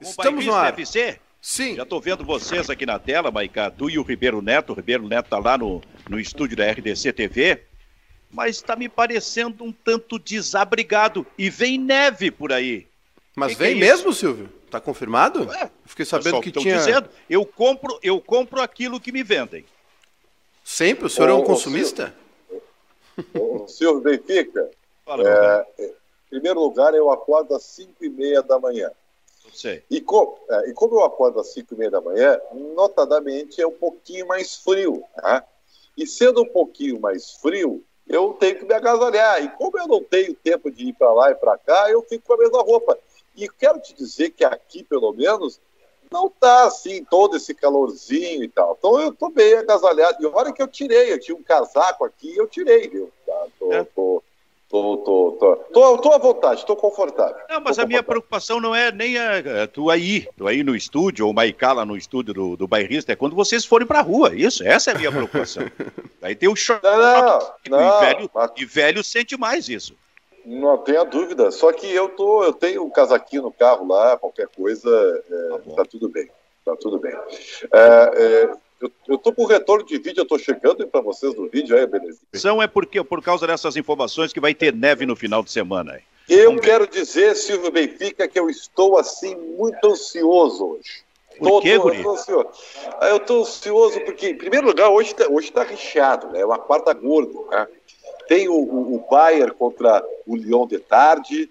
[0.00, 0.78] Estamos no ar.
[0.78, 1.18] FC?
[1.40, 1.76] Sim.
[1.76, 4.72] Já estou vendo vocês aqui na tela, Maica, tu e o Ribeiro Neto.
[4.72, 7.62] O Ribeiro Neto está lá no, no estúdio da RDC TV.
[8.30, 11.24] Mas está me parecendo um tanto desabrigado.
[11.38, 12.86] E vem neve por aí.
[13.34, 14.48] Mas Que que vem é mesmo, Silvio?
[14.70, 15.50] Tá confirmado?
[15.52, 16.76] É, Fiquei sabendo que tinha.
[16.78, 19.64] dizendo, eu compro, eu compro aquilo que me vendem.
[20.64, 21.06] Sempre?
[21.06, 22.12] O senhor é um Ô, ô, consumista?
[23.34, 24.68] O Silvio Benfica,
[25.04, 25.22] Fala,
[25.78, 25.92] é, em
[26.28, 28.90] primeiro lugar, eu acordo às 5 e meia da manhã.
[29.52, 29.82] Sei.
[29.90, 33.66] E, co- é, e como eu acordo às 5 e meia da manhã, notadamente é
[33.66, 35.02] um pouquinho mais frio.
[35.22, 35.42] Né?
[35.96, 39.42] E sendo um pouquinho mais frio, eu tenho que me agasalhar.
[39.42, 42.26] E como eu não tenho tempo de ir para lá e para cá, eu fico
[42.26, 42.98] com a mesma roupa.
[43.34, 45.60] E quero te dizer que aqui, pelo menos,
[46.10, 48.76] não tá assim, todo esse calorzinho e tal.
[48.78, 50.22] Então eu tô bem agasalhado.
[50.22, 53.10] E olha que eu tirei, eu tinha um casaco aqui eu tirei, viu?
[53.26, 53.46] Tá?
[53.58, 53.84] Tô, É.
[53.84, 54.22] tô,
[54.68, 57.36] tô, tô, tô, tô, tô à vontade, tô confortável.
[57.48, 60.62] Não, mas Tô a minha preocupação não é nem a, a tu aí, tu aí
[60.62, 64.00] no estúdio, ou Maicá lá no estúdio do, do bairrista, é quando vocês forem pra
[64.00, 64.34] rua.
[64.34, 65.64] Isso, essa é a minha preocupação.
[66.22, 66.84] Aí tem o choque.
[66.84, 67.38] Não,
[67.70, 69.94] não, e, velho, mas- e velho sente mais isso.
[70.44, 71.50] Não tenha dúvida.
[71.50, 74.88] Só que eu tô, eu tenho um casaquinho no carro lá, qualquer coisa,
[75.30, 76.28] é, Tá tá tudo bem.
[76.64, 77.14] Tá tudo bem.
[77.72, 81.48] É, é, eu, eu tô com retorno de vídeo, eu tô chegando para vocês no
[81.48, 82.18] vídeo, aí, beleza.
[82.34, 85.92] São é porque, por causa dessas informações que vai ter neve no final de semana.
[85.92, 86.02] aí.
[86.28, 91.04] Eu quero dizer, Silvio Benfica, que eu estou assim muito ansioso hoje.
[91.38, 91.96] Por Tô- quê, tô- guri?
[91.98, 92.48] eu tô ansioso.
[93.00, 96.40] Ah, Eu estou ansioso porque, em primeiro lugar, hoje está hoje tá recheado, né?
[96.40, 97.32] É uma quarta gorda.
[97.50, 97.68] Né?
[98.26, 101.50] Tem o, o, o Bayern contra o Lyon de tarde.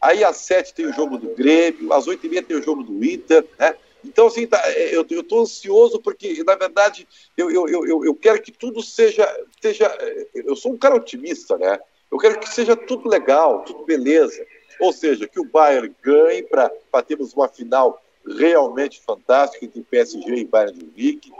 [0.00, 2.82] Aí às sete tem o jogo do Grêmio, às oito e meia tem o jogo
[2.82, 3.74] do Inter, né?
[4.04, 8.52] Então, assim, tá, eu estou ansioso porque, na verdade, eu, eu, eu, eu- quero que
[8.52, 9.26] tudo seja,
[9.60, 9.86] seja.
[10.34, 11.78] Eu sou um cara otimista, né?
[12.10, 14.44] Eu quero que seja tudo legal, tudo beleza.
[14.80, 16.70] Ou seja, que o Bayern ganhe para
[17.06, 21.32] termos uma final realmente fantástica entre PSG e Bayern de Munique.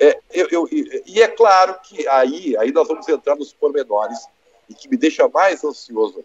[0.00, 0.68] É, eu, eu-
[1.06, 4.18] e é claro que aí, aí nós vamos entrar nos pormenores
[4.68, 6.24] e que me deixa mais ansioso.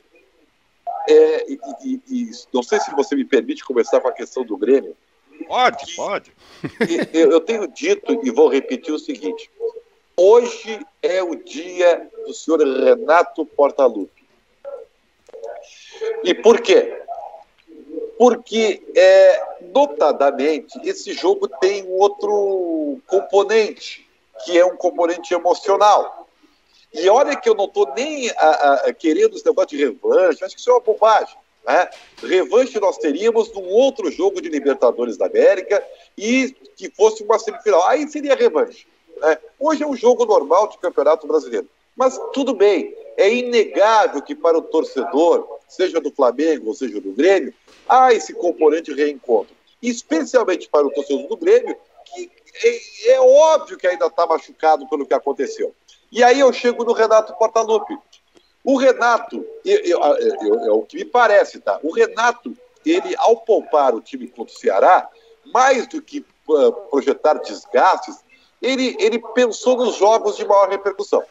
[1.10, 4.58] É, e, e- e não sei se você me permite começar com a questão do
[4.58, 4.96] Grêmio.
[5.46, 6.32] Pode, pode.
[7.14, 9.50] E eu, tenho dito e vou repetir o seguinte:
[10.16, 14.26] hoje é o dia do senhor Renato Portaluppi.
[16.24, 17.02] E por quê?
[18.18, 19.44] Porque, é,
[19.74, 24.08] notadamente, esse jogo tem um outro componente,
[24.44, 26.28] que é um componente emocional.
[26.94, 30.56] E olha que eu não estou nem a- a- querendo esse negócio de revanche, acho
[30.56, 31.38] que isso é uma bobagem.
[31.68, 31.90] Né?
[32.24, 35.84] Revanche nós teríamos num outro jogo de Libertadores da América
[36.18, 37.86] e que fosse uma semifinal.
[37.88, 38.88] Aí seria revanche.
[39.18, 39.38] né?
[39.60, 41.68] Hoje é um jogo normal de Campeonato Brasileiro.
[41.94, 47.12] Mas tudo bem, é inegável que para o torcedor, seja do Flamengo ou seja do
[47.12, 47.54] Grêmio,
[47.90, 49.56] há esse componente reencontro.
[49.82, 51.76] Especialmente para o torcedor do Grêmio,
[52.06, 52.32] que
[52.64, 55.74] é, é óbvio que ainda está machucado pelo que aconteceu.
[56.12, 57.98] E aí eu chego no Renato Portaluppi.
[58.68, 60.02] O Renato, eu- eu-
[60.42, 61.80] eu- é o que me parece, tá?
[61.82, 62.54] O Renato,
[62.86, 65.10] ele, ao poupar o time contra o Ceará,
[65.54, 68.18] mais do que ah, projetar desgastes,
[68.62, 71.24] ele, ele pensou nos jogos de maior repercussão.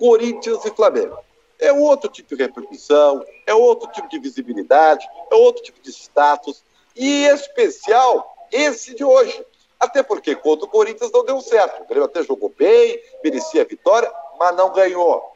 [0.00, 1.16] Corinthians e Flamengo.
[1.60, 6.64] É outro tipo de repercussão, é outro tipo de visibilidade, é outro tipo de status,
[6.96, 9.46] e em especial esse de hoje.
[9.78, 11.82] Até porque contra o Corinthians não deu certo.
[11.82, 15.33] O Grêmio até jogou bem, merecia a vitória, mas não ganhou.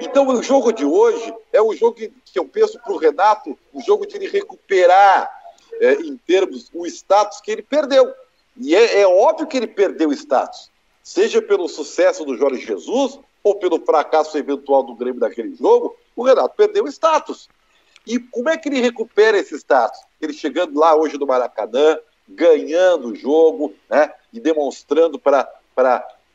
[0.00, 3.80] Então, o jogo de hoje é um jogo que eu penso para o Renato, um
[3.80, 5.30] jogo de ele recuperar,
[5.80, 8.12] é, em termos, o status que ele perdeu.
[8.56, 10.70] E é, é óbvio que ele perdeu o status,
[11.02, 16.24] seja pelo sucesso do Jorge Jesus ou pelo fracasso eventual do Grêmio naquele jogo, o
[16.24, 17.48] Renato perdeu o status.
[18.04, 20.00] E como é que ele recupera esse status?
[20.20, 24.12] Ele chegando lá hoje no Maracanã, ganhando o jogo, né?
[24.32, 25.48] E demonstrando para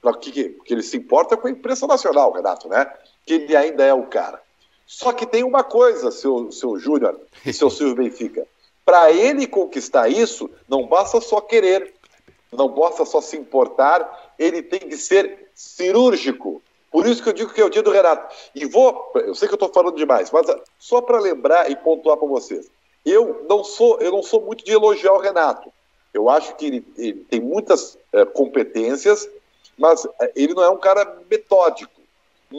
[0.02, 2.92] o que, que, que ele se importa com a imprensa nacional, Renato, né?
[3.26, 4.42] Que ele ainda é o cara.
[4.86, 8.46] Só que tem uma coisa, seu, seu Júnior e seu Silvio Benfica.
[8.86, 11.94] Para ele conquistar isso, não basta só querer,
[12.52, 16.62] não basta só se importar, ele tem que ser cirúrgico.
[16.92, 18.36] Por isso que eu digo que é o dia do Renato.
[18.54, 21.76] E vou, eu sei que eu estou falando demais, mas ah, só para lembrar e
[21.76, 22.70] pontuar para vocês.
[23.06, 25.72] Eu não sou, eu não sou muito de elogiar o Renato.
[26.14, 29.28] Eu acho que ele, ele tem muitas eh, competências,
[29.76, 31.93] mas eh, ele não é um cara metódico.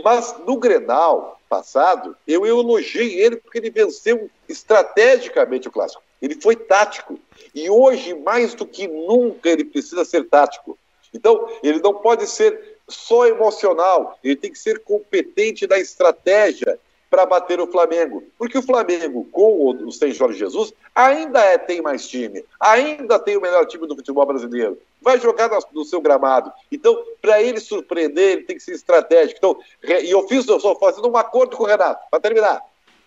[0.03, 6.03] Mas no Grenal passado, eu, elogiei ele porque ele venceu estrategicamente o clássico.
[6.21, 7.19] Ele foi tático.
[7.55, 10.77] E hoje, mais do que nunca, ele precisa ser tático.
[11.13, 16.79] Então, ele não pode ser só emocional, ele tem que ser competente na estratégia
[17.15, 18.25] para bater o Flamengo.
[18.37, 23.37] Porque o Flamengo, com o, sem Jorge Jesus, ainda é, tem mais time, ainda tem
[23.37, 24.77] o melhor time do futebol brasileiro.
[25.01, 26.53] Vai jogar no, no seu gramado.
[26.73, 29.39] Então, para ele surpreender, ele tem que ser estratégico.
[29.39, 29.57] Então,
[30.03, 32.61] e eu fiz, eu estou fazendo um acordo com o Renato, para terminar.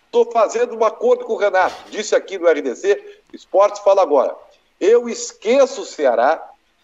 [0.06, 1.76] Estou fazendo um acordo com o Renato.
[1.90, 4.34] Disse aqui no RDC, Esportes fala agora.
[4.80, 6.42] Eu esqueço o Ceará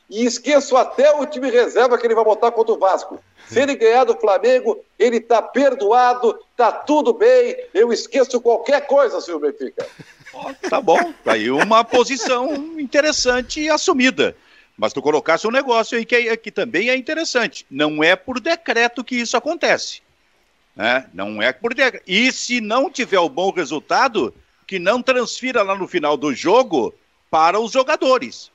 [0.08, 3.18] e esqueço até o time reserva que ele vai botar contra o Vasco.
[3.48, 7.56] Se ele ganhar do Flamengo, ele está perdoado, está tudo bem.
[7.72, 9.86] Eu esqueço qualquer coisa, senhor Benfica.
[10.68, 14.36] Tá bom, tá aí uma posição interessante e assumida.
[14.76, 17.64] Mas tu colocasse um negócio aí que, é, que também é interessante.
[17.70, 20.02] Não é por decreto que isso acontece.
[20.74, 21.08] Né?
[21.14, 22.02] Não é por decreto.
[22.06, 24.34] E se não tiver o bom resultado,
[24.66, 26.92] que não transfira lá no final do jogo
[27.30, 28.50] para os jogadores.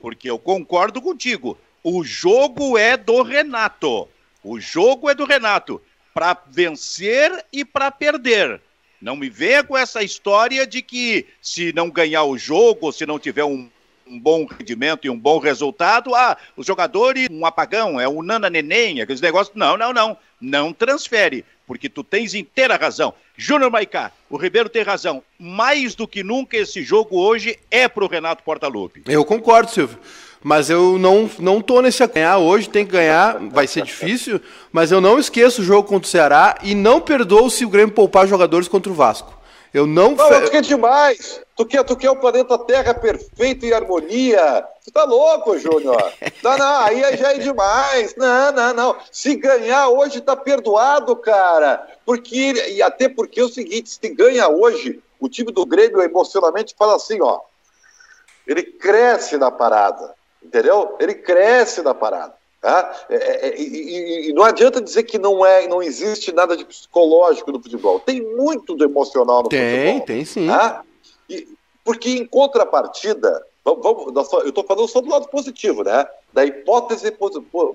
[0.00, 1.58] Porque eu concordo contigo.
[1.84, 4.08] O jogo é do Renato.
[4.42, 5.80] O jogo é do Renato
[6.14, 8.60] para vencer e para perder.
[9.00, 13.18] Não me venha com essa história de que se não ganhar o jogo, se não
[13.18, 13.68] tiver um,
[14.06, 18.50] um bom rendimento e um bom resultado, ah, os jogadores, um apagão, é um nana
[18.50, 19.56] neném, aqueles negócios.
[19.56, 20.16] Não, não, não.
[20.40, 23.14] Não transfere, porque tu tens inteira razão.
[23.36, 25.22] Júnior Maicá, o Ribeiro tem razão.
[25.38, 29.04] Mais do que nunca esse jogo hoje é pro Renato Portaluppi.
[29.06, 29.96] Eu concordo, Silvio.
[30.42, 34.40] Mas eu não, não tô nesse ganhar hoje, tem que ganhar, vai ser difícil,
[34.72, 37.94] mas eu não esqueço o jogo contra o Ceará e não perdoo se o Grêmio
[37.94, 39.39] poupar jogadores contra o Vasco.
[39.72, 40.12] Eu não.
[40.12, 40.40] Não, fe...
[40.42, 41.40] tu quer demais!
[41.56, 44.64] Tu quer, tu quer o planeta Terra perfeito em harmonia.
[44.84, 46.12] Tu tá louco, Júnior?
[46.42, 48.16] não, não, aí já é demais.
[48.16, 48.96] Não, não, não.
[49.12, 51.86] Se ganhar hoje, tá perdoado, cara.
[52.04, 56.74] Porque, e até porque é o seguinte: se ganha hoje, o time do Grêmio emocionalmente
[56.76, 57.40] fala assim, ó.
[58.46, 60.96] Ele cresce na parada entendeu?
[60.98, 62.34] Ele cresce na parada.
[62.60, 63.06] Tá?
[63.08, 66.64] É, é, é e, e, não adianta dizer que não é, não existe nada de
[66.64, 67.98] psicológico no futebol.
[68.00, 70.06] Tem muito do emocional no tem, futebol.
[70.06, 70.46] Tem, tem sim.
[70.46, 70.82] Tá?
[71.28, 71.48] E,
[71.82, 76.06] porque em contrapartida, vamos, vamos, eu estou falando só do lado positivo, né?
[76.32, 77.10] Da hipótese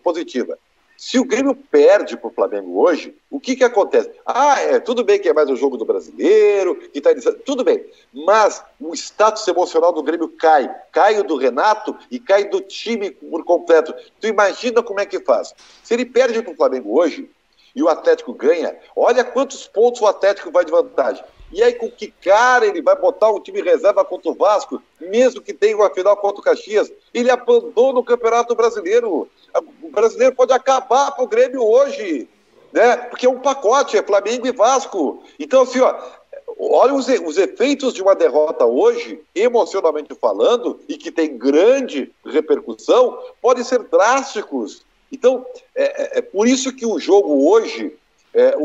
[0.04, 0.58] positiva.
[0.98, 4.10] Se o Grêmio perde para o Flamengo hoje, o que, que acontece?
[4.26, 7.10] Ah, é tudo bem que é mais um jogo do brasileiro, que tá,
[7.46, 10.74] tudo bem, mas o status emocional do Grêmio cai.
[10.92, 13.94] Cai o do Renato e cai do time por completo.
[14.22, 15.54] Tu imagina como é que faz.
[15.84, 17.30] Se ele perde para o Flamengo hoje
[17.76, 21.24] e o Atlético ganha, olha quantos pontos o Atlético vai de vantagem.
[21.56, 25.42] E aí, com que cara ele vai botar o time reserva contra o Vasco, mesmo
[25.42, 26.92] que tenha uma final contra o Caxias?
[27.14, 29.30] Ele abandona o Campeonato Brasileiro.
[29.82, 32.28] O brasileiro pode acabar para o Grêmio hoje,
[32.74, 32.98] né?
[32.98, 35.24] Porque é um pacote, é Flamengo e Vasco.
[35.40, 35.98] Então, assim, ó,
[36.60, 43.18] olha os, os efeitos de uma derrota hoje, emocionalmente falando, e que tem grande repercussão,
[43.42, 44.86] podem ser drásticos.
[45.10, 47.96] Então, é, é, é por isso que o jogo hoje
[48.36, 48.56] é,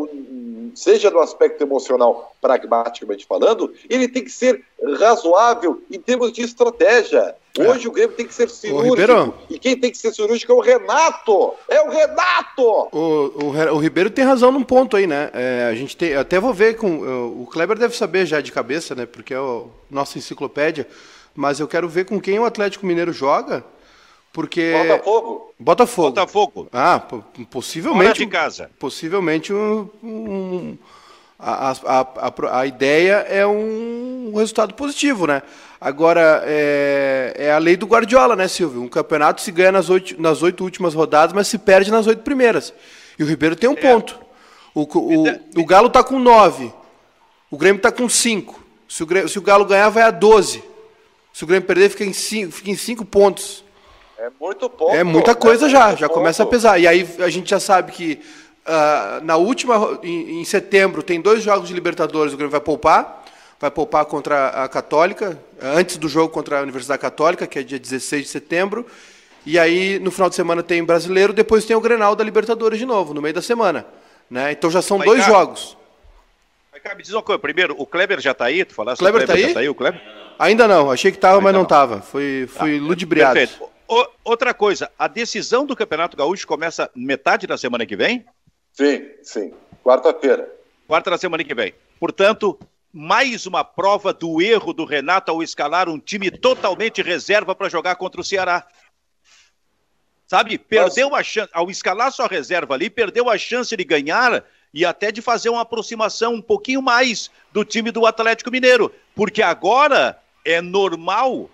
[0.74, 4.64] seja no aspecto emocional, pragmaticamente falando, ele tem que ser
[4.98, 7.34] razoável em termos de estratégia.
[7.56, 7.68] É.
[7.68, 7.88] Hoje é.
[7.88, 9.34] o Grêmio tem que ser cirúrgico.
[9.48, 11.54] E quem tem que ser cirúrgico é o Renato!
[11.68, 12.88] É o Renato!
[12.92, 15.30] O, o, o Ribeiro tem razão num ponto aí, né?
[15.32, 17.40] É, a gente tem, até vou ver com.
[17.40, 19.06] O Kleber deve saber já de cabeça, né?
[19.06, 20.86] Porque é o nossa enciclopédia.
[21.34, 23.64] Mas eu quero ver com quem o Atlético Mineiro joga
[24.32, 24.72] porque.
[24.72, 25.54] Botafogo.
[25.58, 26.08] Botafogo.
[26.08, 26.68] Botafogo.
[26.72, 27.02] Ah,
[27.50, 28.04] possivelmente.
[28.04, 28.70] Fora de casa.
[28.78, 30.78] Possivelmente um, um
[31.42, 35.42] a, a, a, a, ideia é um resultado positivo, né?
[35.80, 38.82] Agora, é, é, a lei do Guardiola, né, Silvio?
[38.82, 42.22] Um campeonato se ganha nas oito, nas oito últimas rodadas, mas se perde nas oito
[42.22, 42.74] primeiras.
[43.18, 43.76] E o Ribeiro tem um é.
[43.76, 44.20] ponto.
[44.74, 46.72] O, o, o Galo está com nove.
[47.50, 48.62] O Grêmio está com cinco.
[48.86, 50.62] Se o, se o Galo ganhar, vai a doze.
[51.32, 53.64] Se o Grêmio perder, fica em cinco, fica em cinco pontos.
[54.20, 54.94] É muito pouco.
[54.94, 56.14] É muita coisa é já, já pouco.
[56.14, 56.78] começa a pesar.
[56.78, 58.20] E aí a gente já sabe que
[58.66, 63.24] uh, na última, em, em, setembro, tem dois jogos de Libertadores, o Grêmio vai poupar.
[63.58, 67.78] Vai poupar contra a Católica, antes do jogo contra a Universidade Católica, que é dia
[67.78, 68.86] 16 de setembro.
[69.44, 72.86] E aí, no final de semana, tem brasileiro, depois tem o Grenal da Libertadores de
[72.86, 73.86] novo, no meio da semana.
[74.30, 74.52] Né?
[74.52, 75.30] Então já são Vai dois cá.
[75.30, 75.76] jogos.
[76.96, 77.38] Me diz uma coisa.
[77.38, 78.64] Primeiro, o Kleber já está aí?
[78.64, 79.54] Tu falaste Kleber, Kleber tá aí?
[79.54, 80.00] Tá aí o Kleber?
[80.38, 82.00] Ainda não, achei que estava, mas não estava.
[82.00, 82.84] Fui, fui tá.
[82.84, 83.34] ludibriado.
[83.34, 83.69] Perfeito.
[83.90, 88.24] O, outra coisa, a decisão do Campeonato Gaúcho começa metade da semana que vem?
[88.72, 89.52] Sim, sim.
[89.82, 90.48] Quarta-feira.
[90.86, 91.74] Quarta da semana que vem.
[91.98, 92.56] Portanto,
[92.92, 97.96] mais uma prova do erro do Renato ao escalar um time totalmente reserva para jogar
[97.96, 98.64] contra o Ceará.
[100.24, 104.84] Sabe, perdeu a chance, ao escalar sua reserva ali, perdeu a chance de ganhar e
[104.84, 110.16] até de fazer uma aproximação um pouquinho mais do time do Atlético Mineiro, porque agora
[110.44, 111.50] é normal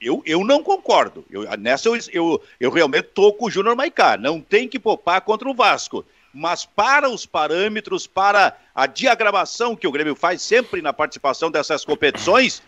[0.00, 1.24] eu, eu não concordo.
[1.30, 4.16] Eu, nessa eu, eu, eu realmente estou com o Júnior Maicá.
[4.16, 6.04] Não tem que poupar contra o Vasco.
[6.32, 11.84] mas para os parâmetros, para a diagramação que o Grêmio faz sempre na participação dessas
[11.84, 12.62] competições,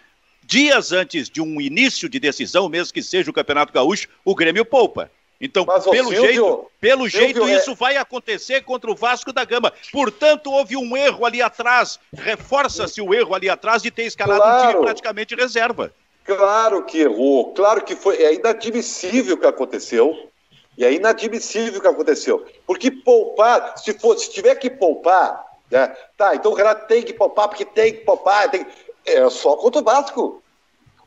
[0.44, 4.64] dias antes de um início de decisão, mesmo que seja o Campeonato Gaúcho, o Grêmio
[4.64, 5.10] poupa.
[5.40, 7.56] Então, Mas, pelo Silvio, jeito, pelo Silvio, jeito é...
[7.56, 9.72] isso vai acontecer contra o Vasco da Gama.
[9.92, 12.00] Portanto, houve um erro ali atrás.
[12.14, 14.68] Reforça-se o erro ali atrás de ter escalado claro.
[14.68, 15.92] um time praticamente reserva.
[16.26, 18.16] Claro que errou, claro que foi.
[18.22, 20.28] É inadmissível o que aconteceu.
[20.76, 22.44] E é inadmissível o que aconteceu.
[22.66, 27.14] Porque poupar, se, for, se tiver que poupar, né, tá, então o Renato tem que
[27.14, 28.66] poupar, porque tem que poupar, tem...
[29.06, 30.42] é só contra o Vasco.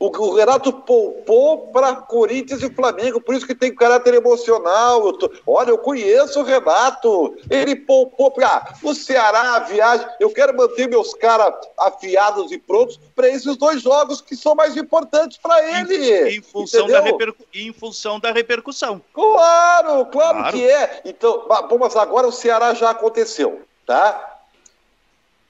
[0.00, 5.04] O, o Renato poupou para Corinthians e Flamengo, por isso que tem caráter emocional.
[5.04, 7.36] Eu tô, olha, eu conheço o Renato.
[7.50, 10.06] Ele poupou para o Ceará, a viagem.
[10.18, 14.74] Eu quero manter meus caras afiados e prontos para esses dois jogos que são mais
[14.74, 16.30] importantes para ele.
[16.30, 16.88] Em, em função
[17.52, 19.02] em função da repercussão.
[19.12, 21.02] Claro, claro, claro, que é.
[21.04, 24.39] Então, bom, mas agora o Ceará já aconteceu, tá?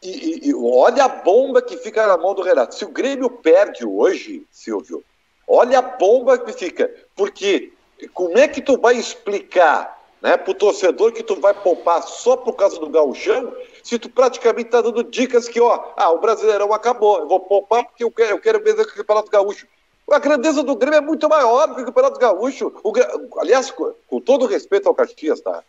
[0.02, 2.74] E, e, olha a bomba que fica na mão do Renato.
[2.74, 5.04] Se o Grêmio perde hoje, Silvio,
[5.46, 6.90] olha a bomba que fica.
[7.14, 7.72] Porque
[8.14, 12.36] como é que tu vai explicar né, para o torcedor que tu vai poupar só
[12.36, 16.72] por causa do gauchão, se tu praticamente está dando dicas que, ó, ah, o Brasileirão
[16.72, 19.66] acabou, eu vou poupar porque eu quero, eu quero ver o Campeonato Gaúcho.
[20.10, 22.72] A grandeza do Grêmio é muito maior do que o Campeonato Gaúcho.
[22.82, 22.92] O,
[23.38, 25.62] aliás, com todo respeito ao Caxias, tá?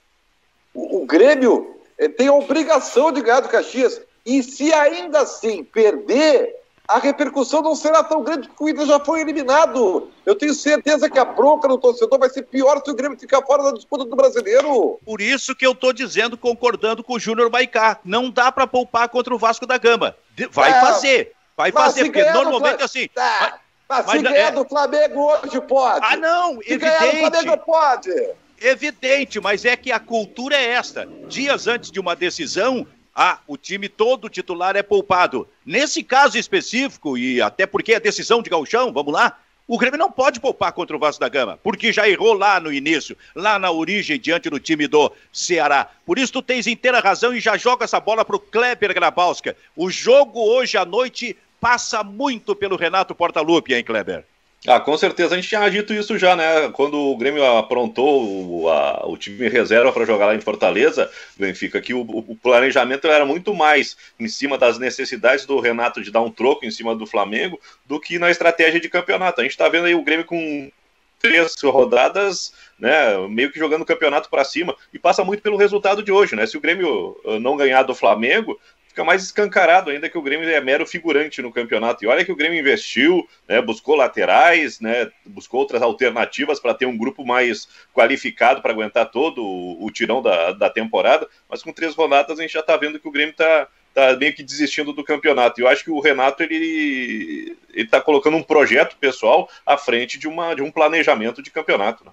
[0.73, 4.01] O, o Grêmio eh, tem a obrigação de ganhar do Caxias.
[4.25, 6.55] E se ainda assim perder,
[6.87, 10.11] a repercussão não será tão grande porque o Inter já foi eliminado.
[10.25, 13.41] Eu tenho certeza que a bronca do torcedor vai ser pior se o Grêmio ficar
[13.43, 14.99] fora da disputa do brasileiro.
[15.05, 17.99] Por isso que eu estou dizendo, concordando com o Júnior Maicá.
[18.03, 20.15] Não dá para poupar contra o Vasco da Gama.
[20.51, 21.31] Vai é, fazer.
[21.55, 23.07] Vai fazer, porque normalmente assim.
[23.07, 23.59] Tá.
[23.87, 24.51] Mas, mas se ganhar é...
[24.51, 26.05] do Flamengo hoje pode.
[26.05, 26.79] Ah, não, se evidente.
[26.79, 28.29] ganhar do Flamengo pode.
[28.59, 31.07] Evidente, mas é que a cultura é esta.
[31.27, 35.47] Dias antes de uma decisão, ah, o time todo titular é poupado.
[35.65, 39.37] Nesse caso específico, e até porque é decisão de galchão, vamos lá,
[39.67, 42.73] o Grêmio não pode poupar contra o Vasco da Gama, porque já errou lá no
[42.73, 45.89] início, lá na origem, diante do time do Ceará.
[46.05, 49.55] Por isso tu tens inteira razão e já joga essa bola pro Kleber Grabowska.
[49.75, 54.25] O jogo hoje à noite passa muito pelo Renato Portaluppi, hein, Kleber?
[54.67, 55.33] Ah, com certeza.
[55.33, 56.69] A gente tinha dito isso já, né?
[56.69, 61.81] Quando o Grêmio aprontou o, a, o time reserva para jogar lá em Fortaleza, Benfica,
[61.81, 66.21] que o, o, planejamento era muito mais em cima das necessidades do Renato de dar
[66.21, 69.41] um troco em cima do Flamengo do que na estratégia de campeonato.
[69.41, 70.71] A gente está vendo aí o Grêmio com
[71.19, 76.01] três rodadas, né, meio que jogando o campeonato para cima, e passa muito pelo resultado
[76.01, 76.45] de hoje, né?
[76.47, 78.59] Se o Grêmio ah, não ganhar do Flamengo,
[78.91, 82.03] fica mais escancarado ainda que o Grêmio é mero figurante no campeonato.
[82.03, 86.85] E olha que o Grêmio investiu, né, buscou laterais, né, buscou outras alternativas para ter
[86.85, 91.71] um grupo mais qualificado para aguentar todo o, o tirão da, da temporada, mas com
[91.71, 94.91] três rodadas a gente já está vendo que o Grêmio está tá meio que desistindo
[94.91, 95.61] do campeonato.
[95.61, 100.19] E eu acho que o Renato ele ele está colocando um projeto pessoal à frente
[100.19, 102.03] de uma de um planejamento de campeonato.
[102.03, 102.11] Né?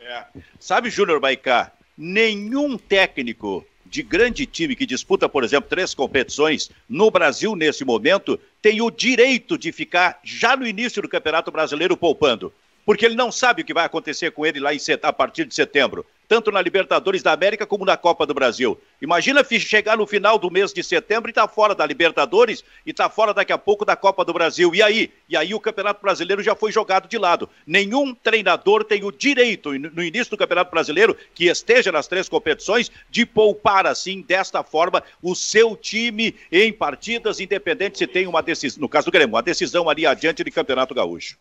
[0.00, 0.24] É.
[0.58, 7.10] Sabe, Júnior Baicá, nenhum técnico de grande time que disputa, por exemplo, três competições no
[7.10, 12.52] Brasil nesse momento, tem o direito de ficar já no início do Campeonato Brasileiro poupando.
[12.90, 15.54] Porque ele não sabe o que vai acontecer com ele lá em a partir de
[15.54, 18.80] setembro tanto na Libertadores da América como na Copa do Brasil.
[19.02, 23.10] Imagina chegar no final do mês de setembro e tá fora da Libertadores e tá
[23.10, 24.72] fora daqui a pouco da Copa do Brasil.
[24.72, 25.10] E aí?
[25.28, 27.50] E aí o Campeonato Brasileiro já foi jogado de lado.
[27.66, 32.92] Nenhum treinador tem o direito, no início do Campeonato Brasileiro, que esteja nas três competições,
[33.10, 38.80] de poupar assim, desta forma, o seu time em partidas, independente se tem uma decisão,
[38.80, 41.36] no caso do Grêmio, uma decisão ali adiante de Campeonato Gaúcho.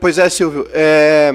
[0.00, 0.68] Pois é, Silvio.
[0.72, 1.32] É...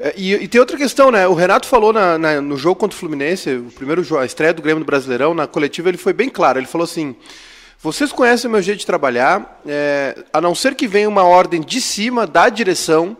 [0.00, 1.26] É, e, e, tem outra questão, né?
[1.26, 4.54] O Renato falou na, na, no jogo contra o Fluminense, o primeiro jogo, a estreia
[4.54, 6.58] do Grêmio do Brasileirão, na coletiva ele foi bem claro.
[6.58, 7.16] Ele falou assim:
[7.80, 11.60] vocês conhecem o meu jeito de trabalhar, é, a não ser que venha uma ordem
[11.60, 13.16] de cima da direção,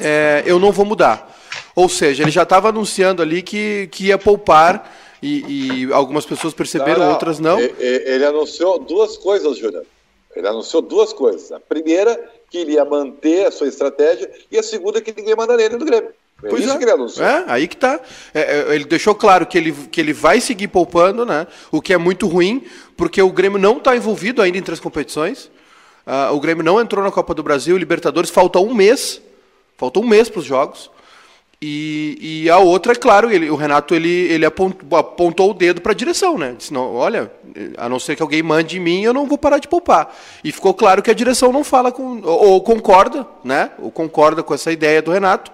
[0.00, 1.32] é, eu não vou mudar.
[1.74, 6.54] Ou seja, ele já estava anunciando ali que, que ia poupar e, e algumas pessoas
[6.54, 7.12] perceberam, não, não.
[7.12, 7.58] outras não.
[7.58, 9.84] Ele, ele anunciou duas coisas, Júnior.
[10.36, 11.50] Ele anunciou duas coisas.
[11.50, 12.20] A primeira
[12.54, 16.10] que iria manter a sua estratégia, e a segunda que ninguém manda nele do Grêmio.
[16.40, 16.78] É pois isso é.
[16.78, 16.92] que ele.
[16.92, 17.98] É, aí que tá.
[18.32, 21.48] É, é, ele deixou claro que ele, que ele vai seguir poupando, né?
[21.72, 22.64] O que é muito ruim,
[22.96, 25.50] porque o Grêmio não está envolvido ainda em três competições.
[26.06, 29.20] Uh, o Grêmio não entrou na Copa do Brasil, Libertadores, falta um mês.
[29.76, 30.92] Falta um mês para os jogos.
[31.66, 35.80] E, e, a outra, é claro, ele, o Renato ele, ele apontou, apontou o dedo
[35.80, 36.54] para a direção, né?
[36.58, 37.32] Disse, não, olha,
[37.78, 40.14] a não ser que alguém mande em mim, eu não vou parar de poupar.
[40.44, 43.70] E ficou claro que a direção não fala com, ou, ou concorda, né?
[43.78, 45.50] Ou concorda com essa ideia do Renato,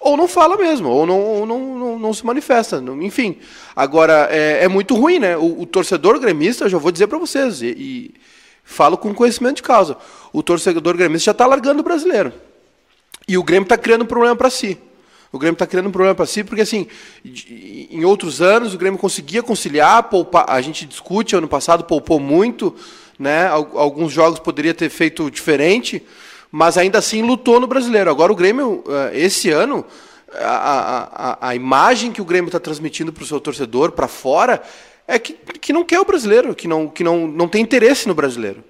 [0.00, 2.82] ou não fala mesmo, ou não, ou não, não, não, se manifesta.
[3.00, 3.38] Enfim,
[3.76, 5.36] agora é, é muito ruim, né?
[5.36, 8.14] O, o, torcedor gremista, eu já vou dizer para vocês, e, e,
[8.64, 9.96] falo com conhecimento de causa,
[10.32, 12.32] o torcedor gremista já está largando o brasileiro.
[13.28, 14.76] E o Grêmio está criando um problema para si.
[15.32, 16.86] O Grêmio está criando um problema para si, porque assim,
[17.24, 22.74] em outros anos o Grêmio conseguia conciliar, poupar, a gente discute, ano passado poupou muito,
[23.18, 23.48] né?
[23.48, 26.02] Alguns jogos poderia ter feito diferente,
[26.50, 28.10] mas ainda assim lutou no brasileiro.
[28.10, 29.84] Agora o Grêmio, eh, esse ano,
[30.32, 34.62] a, a, a imagem que o Grêmio está transmitindo para o seu torcedor, para fora,
[35.08, 38.14] é que, que não quer o brasileiro, que não, que não, não tem interesse no
[38.14, 38.62] brasileiro.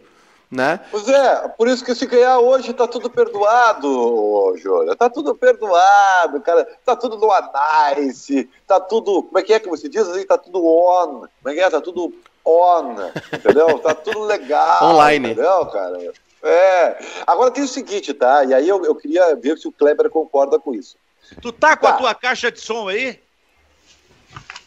[0.56, 0.80] Né?
[0.90, 4.96] Pois é, por isso que se ganhar hoje tá tudo perdoado, Júlio.
[4.96, 6.66] Tá tudo perdoado, cara.
[6.82, 9.25] Tá tudo no Anice, tá tudo.
[9.25, 10.26] Como é que é que você diz assim?
[10.26, 11.26] Tá tudo on.
[11.42, 11.68] Como é que é?
[11.68, 12.10] Tá tudo
[12.42, 12.94] on.
[13.34, 13.78] Entendeu?
[13.80, 14.82] Tá tudo legal.
[14.82, 15.32] Online.
[15.32, 16.12] Entendeu, cara?
[16.42, 16.98] É.
[17.26, 18.42] Agora tem o seguinte, tá?
[18.44, 20.96] E aí eu, eu queria ver se o Kleber concorda com isso.
[21.42, 21.92] Tu tá com tá.
[21.92, 23.20] a tua caixa de som aí?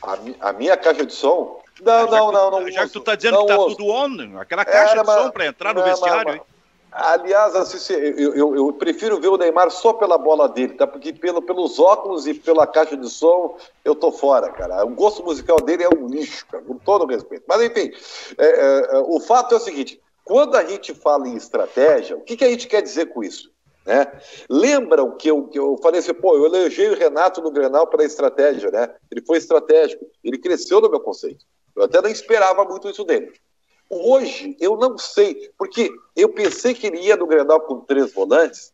[0.04, 1.60] A, a minha caixa de som?
[1.82, 2.72] Não, não, não, não.
[2.72, 3.76] Já que tu tá dizendo que tá uso.
[3.76, 6.42] tudo on, aquela caixa Era, de som para entrar no vestiário, hein?
[6.92, 10.88] Aliás, assim, eu, eu, eu, prefiro ver o Neymar só pela bola dele, tá?
[10.88, 14.84] Porque pelo, pelos óculos e pela caixa de som, eu tô fora, cara.
[14.84, 17.44] O gosto musical dele é um lixo, cara, com todo respeito.
[17.48, 17.92] Mas, enfim,
[18.38, 22.22] é, é, é, o fato é o seguinte: quando a gente fala em estratégia, o
[22.22, 23.52] que, que a gente quer dizer com isso?
[23.86, 24.12] Né?
[24.50, 28.04] Lembram que eu, que eu falei assim, pô, eu elogiei o Renato no Grenal pela
[28.04, 28.90] estratégia, né?
[29.12, 31.46] Ele foi estratégico, ele cresceu no meu conceito.
[31.80, 33.32] Eu até não esperava muito isso dele.
[33.90, 38.74] Hoje, eu não sei, porque eu pensei que ele ia no Grenal com três volantes,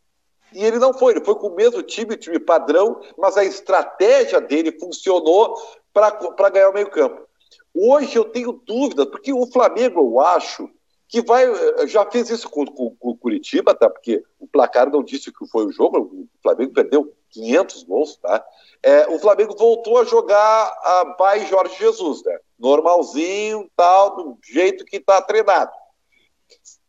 [0.51, 4.41] e ele não foi, ele foi com o mesmo time, time padrão, mas a estratégia
[4.41, 5.55] dele funcionou
[5.93, 7.27] para ganhar o meio-campo.
[7.73, 10.67] Hoje eu tenho dúvidas, porque o Flamengo, eu acho,
[11.07, 11.45] que vai.
[11.87, 13.89] Já fez isso com, com, com, o Curitiba, tá?
[13.89, 18.43] Porque o placar não disse que foi o jogo, o Flamengo perdeu 500 gols, tá?
[18.81, 22.37] É, o Flamengo voltou a jogar a pai Jorge Jesus, né?
[22.57, 25.71] normalzinho, tal, do jeito que está treinado.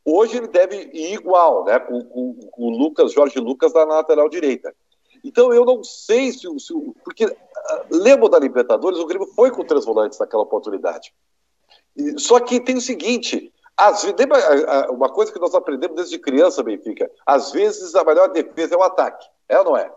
[0.04, 4.28] Hoje ele deve ir igual, né, com, com, com, o Lucas, Jorge Lucas na lateral
[4.28, 4.74] direita.
[5.24, 7.34] Então eu não sei se, se porque uh,
[7.90, 11.12] lembro da Libertadores, o Grêmio foi com três volantes naquela oportunidade.
[12.18, 14.16] Só que tem o seguinte, às vezes,
[14.90, 18.82] uma coisa que nós aprendemos desde criança, Benfica, às vezes a melhor defesa é o
[18.82, 19.92] ataque, é ou não é?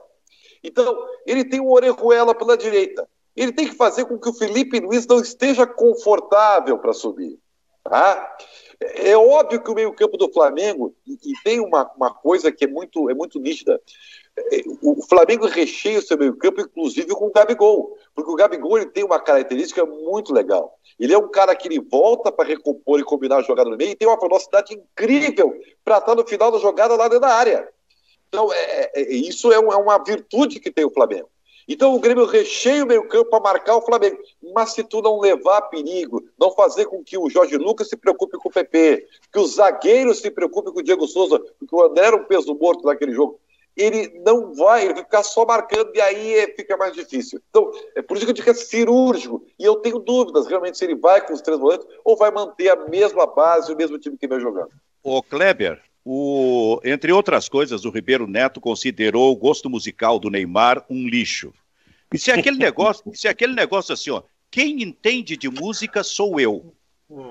[0.64, 4.82] Então, ele tem o Orejuela pela direita ele tem que fazer com que o Felipe
[4.82, 7.40] Luiz não esteja confortável para subir.
[7.84, 8.38] Tá?
[8.82, 13.10] É óbvio que o meio-campo do Flamengo, e, tem uma, uma coisa que é muito,
[13.10, 13.82] é muito nítida.
[14.38, 18.88] É, o Flamengo recheia o seu meio-campo, inclusive com o Gabigol, porque o Gabigol ele
[18.88, 20.78] tem uma característica muito legal.
[21.00, 23.92] Ele é um cara que ele volta para recompor e combinar a jogada no meio
[23.92, 27.68] e tem uma velocidade incrível para estar no final da jogada lá dentro da área.
[28.28, 31.30] Então, é, é, isso é, é uma virtude que tem o Flamengo.
[31.70, 34.18] Então o Grêmio recheia o meio campo para marcar o Flamengo.
[34.56, 38.40] Mas se tu não levar perigo, não fazer com que o Jorge Lucas se preocupe
[38.40, 42.08] com o PP, que os zagueiros se preocupem com o Diego Souza, porque o André
[42.08, 43.40] era um peso morto naquele jogo,
[43.80, 47.42] ele não vai, ele vai ficar só marcando e aí é, fica mais difícil.
[47.50, 49.46] Então, é por isso que eu digo que é cirúrgico.
[49.58, 52.70] E eu tenho dúvidas realmente se ele vai com os três volantes ou vai manter
[52.70, 54.70] a mesma base, o mesmo time que vem jogando.
[55.02, 60.86] Ô Kleber, o, entre outras coisas, o Ribeiro Neto considerou o gosto musical do Neymar
[60.90, 61.54] um lixo.
[62.14, 66.74] E se aquele negócio, se aquele negócio assim, ó, quem entende de música sou eu.